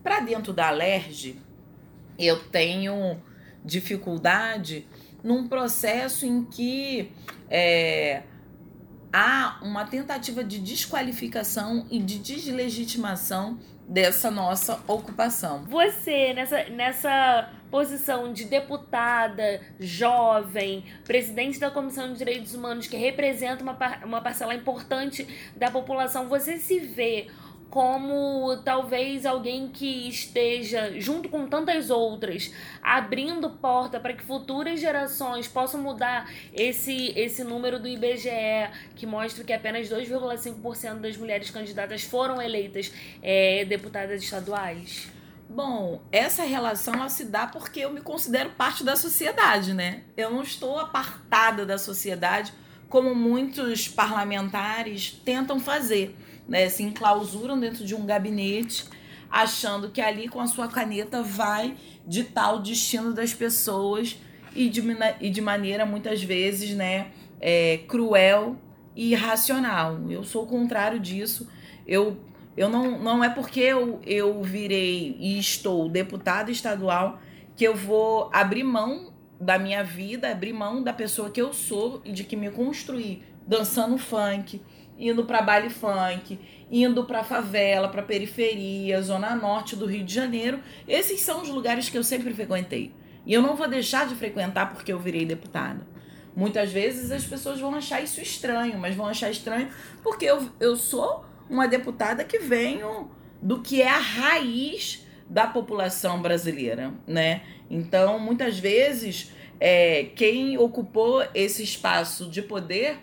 Para 0.01 0.21
dentro 0.21 0.53
da 0.53 0.67
Alerj, 0.67 1.35
eu 2.17 2.39
tenho 2.49 3.21
dificuldade 3.63 4.87
num 5.23 5.47
processo 5.47 6.25
em 6.25 6.43
que 6.45 7.11
é, 7.49 8.23
há 9.11 9.59
uma 9.61 9.85
tentativa 9.85 10.43
de 10.43 10.59
desqualificação 10.59 11.85
e 11.89 11.99
de 11.99 12.19
deslegitimação 12.19 13.59
dessa 13.89 14.29
nossa 14.29 14.79
ocupação. 14.87 15.63
Você, 15.65 16.31
nessa, 16.33 16.63
nessa 16.65 17.49
posição 17.71 18.31
de 18.31 18.45
deputada, 18.45 19.61
jovem, 19.79 20.85
presidente 21.03 21.59
da 21.59 21.71
Comissão 21.71 22.11
de 22.11 22.19
Direitos 22.19 22.53
Humanos, 22.53 22.87
que 22.87 22.95
representa 22.95 23.63
uma, 23.63 23.75
uma 24.05 24.21
parcela 24.21 24.53
importante 24.53 25.27
da 25.55 25.71
população, 25.71 26.29
você 26.29 26.57
se 26.57 26.79
vê 26.79 27.27
como 27.69 28.57
talvez 28.63 29.25
alguém 29.25 29.67
que 29.67 30.09
esteja, 30.09 30.99
junto 30.99 31.29
com 31.29 31.47
tantas 31.47 31.89
outras, 31.89 32.51
abrindo 32.81 33.49
porta 33.49 33.99
para 33.99 34.13
que 34.13 34.23
futuras 34.23 34.79
gerações 34.79 35.47
possam 35.47 35.81
mudar 35.81 36.29
esse, 36.53 37.13
esse 37.15 37.43
número 37.43 37.79
do 37.79 37.87
IBGE, 37.87 38.71
que 38.95 39.05
mostra 39.05 39.43
que 39.43 39.53
apenas 39.53 39.87
2,5% 39.87 40.99
das 40.99 41.15
mulheres 41.15 41.51
candidatas 41.51 42.03
foram 42.03 42.41
eleitas 42.41 42.91
é, 43.21 43.63
deputadas 43.65 44.23
estaduais? 44.23 45.07
Bom, 45.47 46.01
essa 46.11 46.43
relação 46.43 46.93
ela 46.93 47.09
se 47.09 47.25
dá 47.25 47.47
porque 47.47 47.79
eu 47.79 47.91
me 47.91 48.01
considero 48.01 48.51
parte 48.51 48.83
da 48.83 48.95
sociedade, 48.95 49.73
né? 49.73 50.03
Eu 50.15 50.29
não 50.29 50.43
estou 50.43 50.79
apartada 50.79 51.65
da 51.65 51.77
sociedade 51.77 52.53
como 52.87 53.13
muitos 53.13 53.87
parlamentares 53.87 55.11
tentam 55.23 55.59
fazer 55.59 56.15
né, 56.49 56.67
se 56.67 56.83
enclausuram 56.83 57.59
dentro 57.59 57.85
de 57.85 57.95
um 57.95 58.05
gabinete, 58.05 58.85
achando 59.29 59.89
que 59.91 60.01
ali 60.01 60.27
com 60.27 60.39
a 60.39 60.47
sua 60.47 60.67
caneta 60.67 61.21
vai 61.21 61.75
ditar 62.05 62.55
o 62.55 62.59
destino 62.59 63.13
das 63.13 63.33
pessoas 63.33 64.17
e 64.55 64.67
de, 64.67 64.81
e 65.21 65.29
de 65.29 65.41
maneira 65.41 65.85
muitas 65.85 66.23
vezes 66.23 66.71
né, 66.71 67.11
é, 67.39 67.79
cruel 67.87 68.57
e 68.95 69.11
irracional. 69.11 69.99
Eu 70.09 70.23
sou 70.23 70.43
o 70.43 70.47
contrário 70.47 70.99
disso. 70.99 71.47
Eu, 71.87 72.17
eu 72.57 72.67
não, 72.67 72.99
não 72.99 73.23
é 73.23 73.29
porque 73.29 73.59
eu, 73.59 74.01
eu 74.05 74.41
virei 74.41 75.15
e 75.19 75.37
estou 75.37 75.87
deputada 75.87 76.51
estadual 76.51 77.19
que 77.55 77.63
eu 77.63 77.75
vou 77.75 78.29
abrir 78.33 78.63
mão 78.63 79.13
da 79.39 79.57
minha 79.57 79.83
vida, 79.83 80.31
abrir 80.31 80.53
mão 80.53 80.83
da 80.83 80.91
pessoa 80.91 81.29
que 81.29 81.41
eu 81.41 81.53
sou 81.53 82.01
e 82.03 82.11
de 82.11 82.23
que 82.23 82.35
me 82.35 82.49
construí 82.49 83.23
dançando 83.47 83.97
funk, 83.97 84.61
indo 84.99 85.23
para 85.23 85.41
baile 85.41 85.69
funk, 85.69 86.37
indo 86.69 87.05
para 87.05 87.23
favela, 87.23 87.87
para 87.87 88.03
periferia, 88.03 89.01
zona 89.01 89.33
norte 89.33 89.75
do 89.75 89.85
Rio 89.85 90.03
de 90.03 90.13
Janeiro. 90.13 90.59
Esses 90.87 91.21
são 91.21 91.41
os 91.41 91.49
lugares 91.49 91.89
que 91.89 91.97
eu 91.97 92.03
sempre 92.03 92.33
frequentei. 92.33 92.91
E 93.25 93.33
eu 93.33 93.41
não 93.41 93.55
vou 93.55 93.67
deixar 93.67 94.07
de 94.07 94.15
frequentar 94.15 94.73
porque 94.73 94.91
eu 94.91 94.99
virei 94.99 95.25
deputada. 95.25 95.87
Muitas 96.35 96.71
vezes 96.71 97.11
as 97.11 97.23
pessoas 97.23 97.59
vão 97.59 97.73
achar 97.73 98.01
isso 98.01 98.21
estranho, 98.21 98.77
mas 98.77 98.95
vão 98.95 99.07
achar 99.07 99.31
estranho 99.31 99.69
porque 100.03 100.25
eu, 100.25 100.49
eu 100.59 100.75
sou 100.75 101.25
uma 101.49 101.67
deputada 101.67 102.23
que 102.23 102.39
venho 102.39 103.09
do 103.41 103.61
que 103.61 103.81
é 103.81 103.89
a 103.89 103.97
raiz 103.97 105.05
da 105.29 105.47
população 105.47 106.21
brasileira, 106.21 106.93
né? 107.07 107.41
Então, 107.69 108.19
muitas 108.19 108.57
vezes, 108.57 109.31
é, 109.59 110.05
quem 110.15 110.57
ocupou 110.57 111.23
esse 111.33 111.63
espaço 111.63 112.29
de 112.29 112.41
poder 112.41 112.97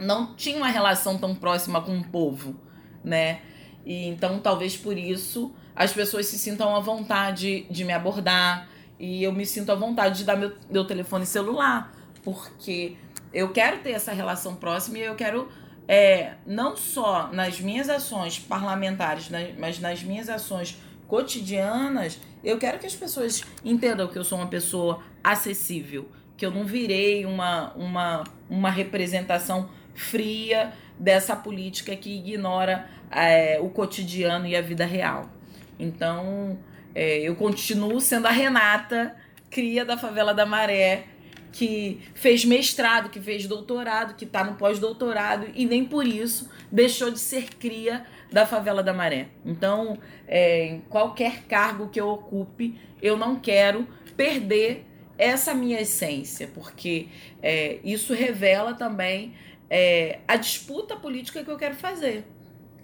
não 0.00 0.34
tinha 0.34 0.56
uma 0.56 0.68
relação 0.68 1.18
tão 1.18 1.34
próxima 1.34 1.80
com 1.80 1.98
o 1.98 2.04
povo, 2.04 2.56
né? 3.04 3.40
E 3.84 4.06
então 4.06 4.38
talvez 4.40 4.76
por 4.76 4.96
isso 4.96 5.54
as 5.74 5.92
pessoas 5.92 6.26
se 6.26 6.38
sintam 6.38 6.74
à 6.74 6.80
vontade 6.80 7.66
de 7.70 7.84
me 7.84 7.92
abordar 7.92 8.68
e 8.98 9.22
eu 9.22 9.32
me 9.32 9.46
sinto 9.46 9.72
à 9.72 9.74
vontade 9.74 10.18
de 10.18 10.24
dar 10.24 10.36
meu, 10.36 10.52
meu 10.68 10.84
telefone 10.84 11.24
celular, 11.24 11.94
porque 12.22 12.96
eu 13.32 13.50
quero 13.50 13.78
ter 13.78 13.92
essa 13.92 14.12
relação 14.12 14.56
próxima 14.56 14.98
e 14.98 15.02
eu 15.02 15.14
quero 15.14 15.48
é, 15.88 16.34
não 16.46 16.76
só 16.76 17.30
nas 17.32 17.60
minhas 17.60 17.88
ações 17.88 18.38
parlamentares, 18.38 19.30
mas 19.58 19.80
nas 19.80 20.02
minhas 20.02 20.28
ações 20.28 20.78
cotidianas, 21.08 22.20
eu 22.44 22.58
quero 22.58 22.78
que 22.78 22.86
as 22.86 22.94
pessoas 22.94 23.42
entendam 23.64 24.06
que 24.06 24.16
eu 24.16 24.22
sou 24.22 24.38
uma 24.38 24.46
pessoa 24.46 25.02
acessível, 25.24 26.08
que 26.36 26.46
eu 26.46 26.50
não 26.50 26.64
virei 26.64 27.26
uma, 27.26 27.72
uma, 27.74 28.24
uma 28.48 28.70
representação 28.70 29.68
fria 29.94 30.72
dessa 30.98 31.34
política 31.34 31.96
que 31.96 32.18
ignora 32.18 32.86
é, 33.10 33.58
o 33.60 33.68
cotidiano 33.70 34.46
e 34.46 34.54
a 34.54 34.60
vida 34.60 34.84
real. 34.84 35.30
Então, 35.78 36.58
é, 36.94 37.18
eu 37.20 37.34
continuo 37.34 38.00
sendo 38.00 38.26
a 38.26 38.30
Renata, 38.30 39.16
cria 39.48 39.84
da 39.84 39.96
favela 39.96 40.34
da 40.34 40.44
Maré, 40.44 41.04
que 41.52 42.00
fez 42.14 42.44
mestrado, 42.44 43.10
que 43.10 43.20
fez 43.20 43.46
doutorado, 43.46 44.14
que 44.14 44.24
está 44.24 44.44
no 44.44 44.54
pós-doutorado 44.54 45.46
e 45.54 45.66
nem 45.66 45.84
por 45.84 46.06
isso 46.06 46.48
deixou 46.70 47.10
de 47.10 47.18
ser 47.18 47.54
cria 47.56 48.04
da 48.30 48.46
favela 48.46 48.82
da 48.82 48.92
Maré. 48.92 49.28
Então, 49.44 49.98
é, 50.28 50.66
em 50.66 50.80
qualquer 50.82 51.44
cargo 51.44 51.88
que 51.88 52.00
eu 52.00 52.08
ocupe, 52.08 52.78
eu 53.02 53.16
não 53.16 53.36
quero 53.36 53.86
perder 54.16 54.86
essa 55.18 55.52
minha 55.52 55.80
essência, 55.80 56.48
porque 56.54 57.08
é, 57.42 57.78
isso 57.84 58.14
revela 58.14 58.74
também 58.74 59.34
é, 59.70 60.18
a 60.26 60.36
disputa 60.36 60.96
política 60.96 61.44
que 61.44 61.50
eu 61.50 61.56
quero 61.56 61.76
fazer. 61.76 62.26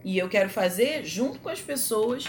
E 0.04 0.16
eu 0.16 0.28
quero 0.28 0.48
fazer 0.48 1.04
junto 1.04 1.40
com 1.40 1.48
as 1.48 1.60
pessoas 1.60 2.26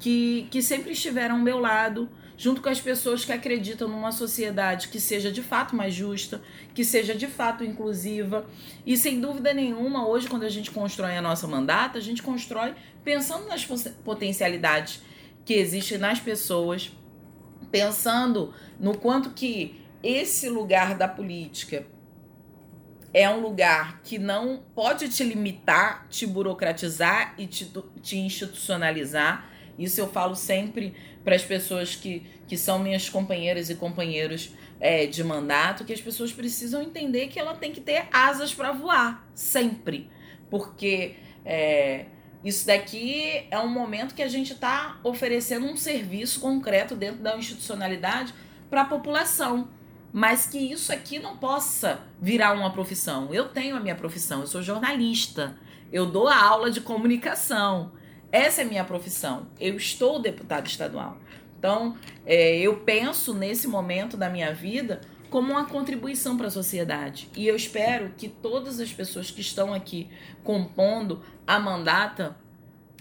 que, 0.00 0.48
que 0.50 0.60
sempre 0.60 0.90
estiveram 0.90 1.36
ao 1.36 1.40
meu 1.40 1.60
lado, 1.60 2.08
junto 2.36 2.60
com 2.60 2.68
as 2.68 2.80
pessoas 2.80 3.24
que 3.24 3.30
acreditam 3.30 3.86
numa 3.86 4.10
sociedade 4.10 4.88
que 4.88 4.98
seja 4.98 5.30
de 5.30 5.40
fato 5.40 5.76
mais 5.76 5.94
justa, 5.94 6.42
que 6.74 6.84
seja 6.84 7.14
de 7.14 7.28
fato 7.28 7.62
inclusiva. 7.62 8.44
E 8.84 8.96
sem 8.96 9.20
dúvida 9.20 9.54
nenhuma, 9.54 10.08
hoje, 10.08 10.28
quando 10.28 10.42
a 10.42 10.48
gente 10.48 10.72
constrói 10.72 11.16
a 11.16 11.22
nossa 11.22 11.46
mandata, 11.46 11.98
a 11.98 12.02
gente 12.02 12.20
constrói 12.20 12.74
pensando 13.04 13.46
nas 13.46 13.64
potencialidades 14.04 15.00
que 15.44 15.54
existem 15.54 15.98
nas 15.98 16.18
pessoas, 16.18 16.90
pensando 17.70 18.52
no 18.80 18.98
quanto 18.98 19.30
que 19.30 19.80
esse 20.02 20.48
lugar 20.48 20.96
da 20.96 21.06
política 21.06 21.86
é 23.14 23.28
um 23.28 23.40
lugar 23.40 24.00
que 24.02 24.18
não 24.18 24.62
pode 24.74 25.08
te 25.08 25.22
limitar, 25.22 26.06
te 26.08 26.26
burocratizar 26.26 27.34
e 27.36 27.46
te, 27.46 27.70
te 28.00 28.16
institucionalizar. 28.16 29.50
Isso 29.78 30.00
eu 30.00 30.08
falo 30.08 30.34
sempre 30.34 30.94
para 31.24 31.34
as 31.34 31.44
pessoas 31.44 31.94
que, 31.94 32.26
que 32.46 32.56
são 32.56 32.78
minhas 32.78 33.08
companheiras 33.08 33.70
e 33.70 33.74
companheiros 33.74 34.52
é, 34.80 35.06
de 35.06 35.22
mandato 35.22 35.84
que 35.84 35.92
as 35.92 36.00
pessoas 36.00 36.32
precisam 36.32 36.82
entender 36.82 37.28
que 37.28 37.38
ela 37.38 37.54
tem 37.54 37.72
que 37.72 37.80
ter 37.80 38.06
asas 38.12 38.52
para 38.54 38.72
voar, 38.72 39.28
sempre. 39.34 40.10
Porque 40.50 41.14
é, 41.44 42.06
isso 42.44 42.66
daqui 42.66 43.46
é 43.50 43.58
um 43.58 43.68
momento 43.68 44.14
que 44.14 44.22
a 44.22 44.28
gente 44.28 44.52
está 44.52 44.98
oferecendo 45.04 45.66
um 45.66 45.76
serviço 45.76 46.40
concreto 46.40 46.96
dentro 46.96 47.22
da 47.22 47.36
institucionalidade 47.36 48.34
para 48.68 48.82
a 48.82 48.84
população. 48.84 49.68
Mas 50.12 50.46
que 50.46 50.58
isso 50.58 50.92
aqui 50.92 51.18
não 51.18 51.36
possa 51.36 52.00
virar 52.20 52.52
uma 52.52 52.70
profissão. 52.70 53.32
Eu 53.32 53.48
tenho 53.48 53.76
a 53.76 53.80
minha 53.80 53.94
profissão, 53.94 54.40
eu 54.40 54.46
sou 54.46 54.62
jornalista, 54.62 55.56
eu 55.92 56.04
dou 56.06 56.28
a 56.28 56.36
aula 56.36 56.70
de 56.70 56.80
comunicação. 56.80 57.92
Essa 58.30 58.62
é 58.62 58.64
a 58.64 58.68
minha 58.68 58.84
profissão. 58.84 59.46
Eu 59.58 59.76
estou 59.76 60.20
deputado 60.20 60.66
estadual. 60.66 61.18
Então, 61.58 61.96
é, 62.26 62.58
eu 62.58 62.78
penso 62.78 63.32
nesse 63.32 63.68
momento 63.68 64.16
da 64.16 64.28
minha 64.28 64.52
vida 64.52 65.00
como 65.30 65.52
uma 65.52 65.64
contribuição 65.64 66.36
para 66.36 66.48
a 66.48 66.50
sociedade. 66.50 67.30
E 67.34 67.46
eu 67.46 67.56
espero 67.56 68.12
que 68.18 68.28
todas 68.28 68.80
as 68.80 68.92
pessoas 68.92 69.30
que 69.30 69.40
estão 69.40 69.72
aqui 69.72 70.10
compondo 70.44 71.22
a 71.46 71.58
mandata 71.58 72.36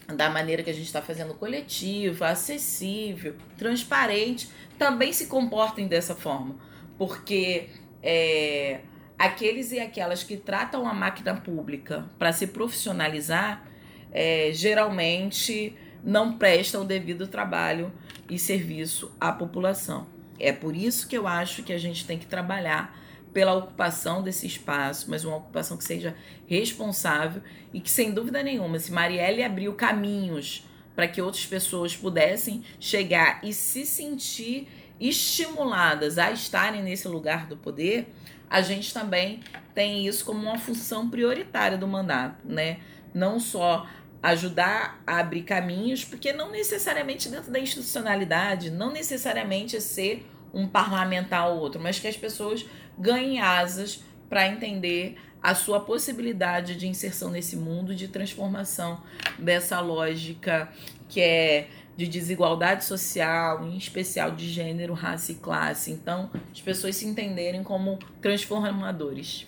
da 0.08 0.30
maneira 0.30 0.64
que 0.64 0.70
a 0.70 0.74
gente 0.74 0.86
está 0.86 1.02
fazendo 1.02 1.34
coletiva, 1.34 2.28
acessível, 2.28 3.36
transparente, 3.58 4.50
também 4.78 5.12
se 5.12 5.28
comportem 5.28 5.88
dessa 5.88 6.16
forma. 6.16 6.56
Porque 7.02 7.68
é, 8.04 8.82
aqueles 9.18 9.72
e 9.72 9.80
aquelas 9.80 10.24
que 10.24 10.38
tratam 10.38 10.88
a 10.88 10.94
máquina 10.94 11.34
pública 11.34 12.06
para 12.20 12.32
se 12.32 12.46
profissionalizar, 12.46 13.66
é, 14.12 14.52
geralmente 14.54 15.76
não 16.04 16.38
prestam 16.38 16.84
o 16.84 16.86
devido 16.86 17.26
trabalho 17.26 17.92
e 18.30 18.38
serviço 18.38 19.12
à 19.20 19.32
população. 19.32 20.06
É 20.40 20.54
por 20.54 20.76
isso 20.76 21.08
que 21.08 21.18
eu 21.18 21.26
acho 21.26 21.64
que 21.64 21.74
a 21.74 21.78
gente 21.80 22.06
tem 22.06 22.20
que 22.20 22.28
trabalhar 22.28 22.96
pela 23.34 23.56
ocupação 23.56 24.22
desse 24.22 24.46
espaço, 24.46 25.10
mas 25.10 25.26
uma 25.26 25.38
ocupação 25.38 25.78
que 25.78 25.84
seja 25.84 26.16
responsável 26.46 27.42
e 27.74 27.82
que, 27.82 27.90
sem 27.90 28.14
dúvida 28.14 28.44
nenhuma, 28.44 28.78
se 28.78 28.92
Marielle 28.92 29.42
abriu 29.42 29.74
caminhos 29.74 30.68
para 30.96 31.08
que 31.08 31.20
outras 31.20 31.48
pessoas 31.48 31.98
pudessem 31.98 32.64
chegar 32.80 33.40
e 33.44 33.52
se 33.54 33.88
sentir 33.88 34.68
estimuladas 35.02 36.20
a 36.20 36.32
estarem 36.32 36.84
nesse 36.84 37.08
lugar 37.08 37.48
do 37.48 37.58
poder, 37.58 38.14
a 38.48 38.62
gente 38.62 38.94
também 38.94 39.42
tem 39.74 40.06
isso 40.06 40.24
como 40.24 40.42
uma 40.42 40.60
função 40.60 41.10
prioritária 41.10 41.78
do 41.78 41.88
mandato, 41.88 42.38
né? 42.46 42.80
Não 43.14 43.40
só 43.40 43.88
ajudar 44.22 45.02
a 45.08 45.18
abrir 45.18 45.42
caminhos, 45.42 46.06
porque 46.06 46.32
não 46.32 46.52
necessariamente 46.52 47.28
dentro 47.30 47.52
da 47.52 47.60
institucionalidade, 47.60 48.70
não 48.70 48.92
necessariamente 48.92 49.82
ser 49.82 50.26
um 50.54 50.68
parlamentar 50.68 51.50
ou 51.50 51.60
outro, 51.60 51.82
mas 51.82 51.98
que 51.98 52.08
as 52.08 52.16
pessoas 52.16 52.66
ganhem 53.00 53.42
asas 53.42 54.04
para 54.30 54.48
entender 54.48 55.18
a 55.42 55.56
sua 55.56 55.80
possibilidade 55.80 56.76
de 56.76 56.88
inserção 56.88 57.32
nesse 57.32 57.56
mundo, 57.56 57.96
de 57.96 58.08
transformação 58.08 59.02
dessa 59.40 59.80
lógica 59.80 60.72
que 61.10 61.20
é 61.20 61.68
de 62.02 62.08
desigualdade 62.08 62.84
social, 62.84 63.64
em 63.64 63.78
especial 63.78 64.32
de 64.32 64.50
gênero, 64.50 64.94
raça 64.96 65.32
e 65.32 65.36
classe. 65.36 65.92
Então, 65.92 66.32
as 66.52 66.60
pessoas 66.60 66.96
se 66.96 67.06
entenderem 67.06 67.64
como 67.64 68.00
transformadores. 68.20 69.46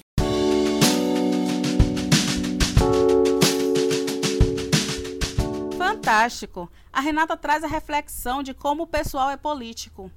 Fantástico! 5.75 6.69
A 6.91 7.01
Renata 7.01 7.35
traz 7.35 7.63
a 7.63 7.67
reflexão 7.67 8.43
de 8.43 8.53
como 8.53 8.83
o 8.83 8.87
pessoal 8.87 9.31
é 9.31 9.37
político. 9.37 10.11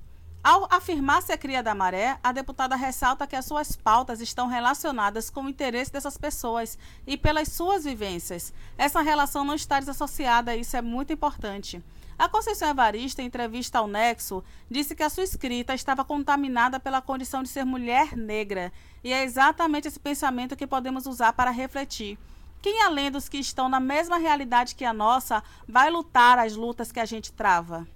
Ao 0.45 0.69
afirmar 0.71 1.23
ser 1.23 1.39
cria 1.39 1.63
da 1.63 1.75
maré, 1.75 2.19
a 2.23 2.33
deputada 2.33 2.77
ressalta 2.77 3.27
que 3.27 3.35
as 3.35 3.47
suas 3.47 3.75
pautas 3.75 4.21
estão 4.21 4.47
relacionadas 4.47 5.31
com 5.31 5.43
o 5.43 5.49
interesse 5.49 5.91
dessas 5.91 6.17
pessoas 6.17 6.79
e 7.07 7.17
pelas 7.17 7.49
suas 7.49 7.85
vivências. 7.85 8.53
Essa 8.79 9.01
relação 9.01 9.45
não 9.45 9.55
está 9.55 9.81
desassociada, 9.81 10.55
isso 10.55 10.77
é 10.77 10.83
muito 10.83 11.13
importante. 11.13 11.83
A 12.19 12.31
Conceição 12.31 12.71
Evarista, 12.71 13.21
em 13.21 13.27
entrevista 13.27 13.79
ao 13.79 13.87
Nexo, 13.87 14.43
disse 14.71 14.95
que 14.95 15.03
a 15.03 15.11
sua 15.11 15.25
escrita 15.25 15.75
estava 15.75 16.03
contaminada 16.03 16.81
pela 16.81 17.03
condição 17.03 17.43
de 17.43 17.49
ser 17.51 17.65
mulher 17.65 18.17
negra. 18.17 18.73
E 19.05 19.13
é 19.13 19.23
exatamente 19.23 19.87
esse 19.87 20.01
pensamento 20.01 20.57
que 20.57 20.67
podemos 20.67 21.07
usar 21.07 21.35
para 21.35 21.51
refletir. 21.51 22.19
Quem, 22.63 22.83
além 22.83 23.11
dos 23.11 23.29
que 23.29 23.37
estão 23.37 23.69
na 23.69 23.81
mesma 23.81 24.17
realidade 24.17 24.75
que 24.75 24.85
a 24.85 24.95
nossa, 24.95 25.43
vai 25.69 25.91
lutar 25.91 26.39
as 26.39 26.57
lutas 26.57 26.91
que 26.91 26.99
a 26.99 27.05
gente 27.05 27.31
trava? 27.33 27.87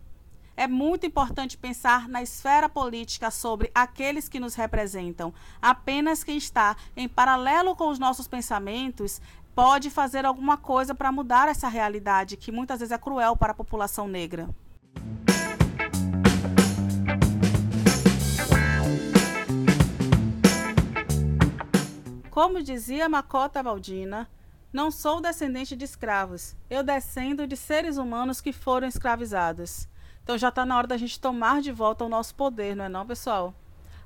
É 0.54 0.68
muito 0.68 1.06
importante 1.06 1.56
pensar 1.56 2.06
na 2.06 2.22
esfera 2.22 2.68
política 2.68 3.30
sobre 3.30 3.70
aqueles 3.74 4.28
que 4.28 4.38
nos 4.38 4.54
representam. 4.54 5.32
Apenas 5.62 6.22
quem 6.22 6.36
está 6.36 6.76
em 6.94 7.08
paralelo 7.08 7.74
com 7.74 7.88
os 7.88 7.98
nossos 7.98 8.28
pensamentos 8.28 9.22
pode 9.62 9.90
fazer 9.90 10.24
alguma 10.24 10.56
coisa 10.56 10.94
para 10.94 11.12
mudar 11.12 11.46
essa 11.46 11.68
realidade 11.68 12.34
que 12.34 12.50
muitas 12.50 12.80
vezes 12.80 12.92
é 12.92 12.96
cruel 12.96 13.36
para 13.36 13.52
a 13.52 13.54
população 13.54 14.08
negra. 14.08 14.48
Como 22.30 22.62
dizia 22.62 23.06
Macota 23.06 23.62
Valdina, 23.62 24.30
não 24.72 24.90
sou 24.90 25.20
descendente 25.20 25.76
de 25.76 25.84
escravos, 25.84 26.56
eu 26.70 26.82
descendo 26.82 27.46
de 27.46 27.54
seres 27.54 27.98
humanos 27.98 28.40
que 28.40 28.54
foram 28.54 28.88
escravizados. 28.88 29.86
Então 30.22 30.38
já 30.38 30.48
está 30.48 30.64
na 30.64 30.78
hora 30.78 30.86
da 30.86 30.96
gente 30.96 31.20
tomar 31.20 31.60
de 31.60 31.70
volta 31.70 32.06
o 32.06 32.08
nosso 32.08 32.34
poder, 32.34 32.74
não 32.74 32.86
é 32.86 32.88
não, 32.88 33.06
pessoal? 33.06 33.52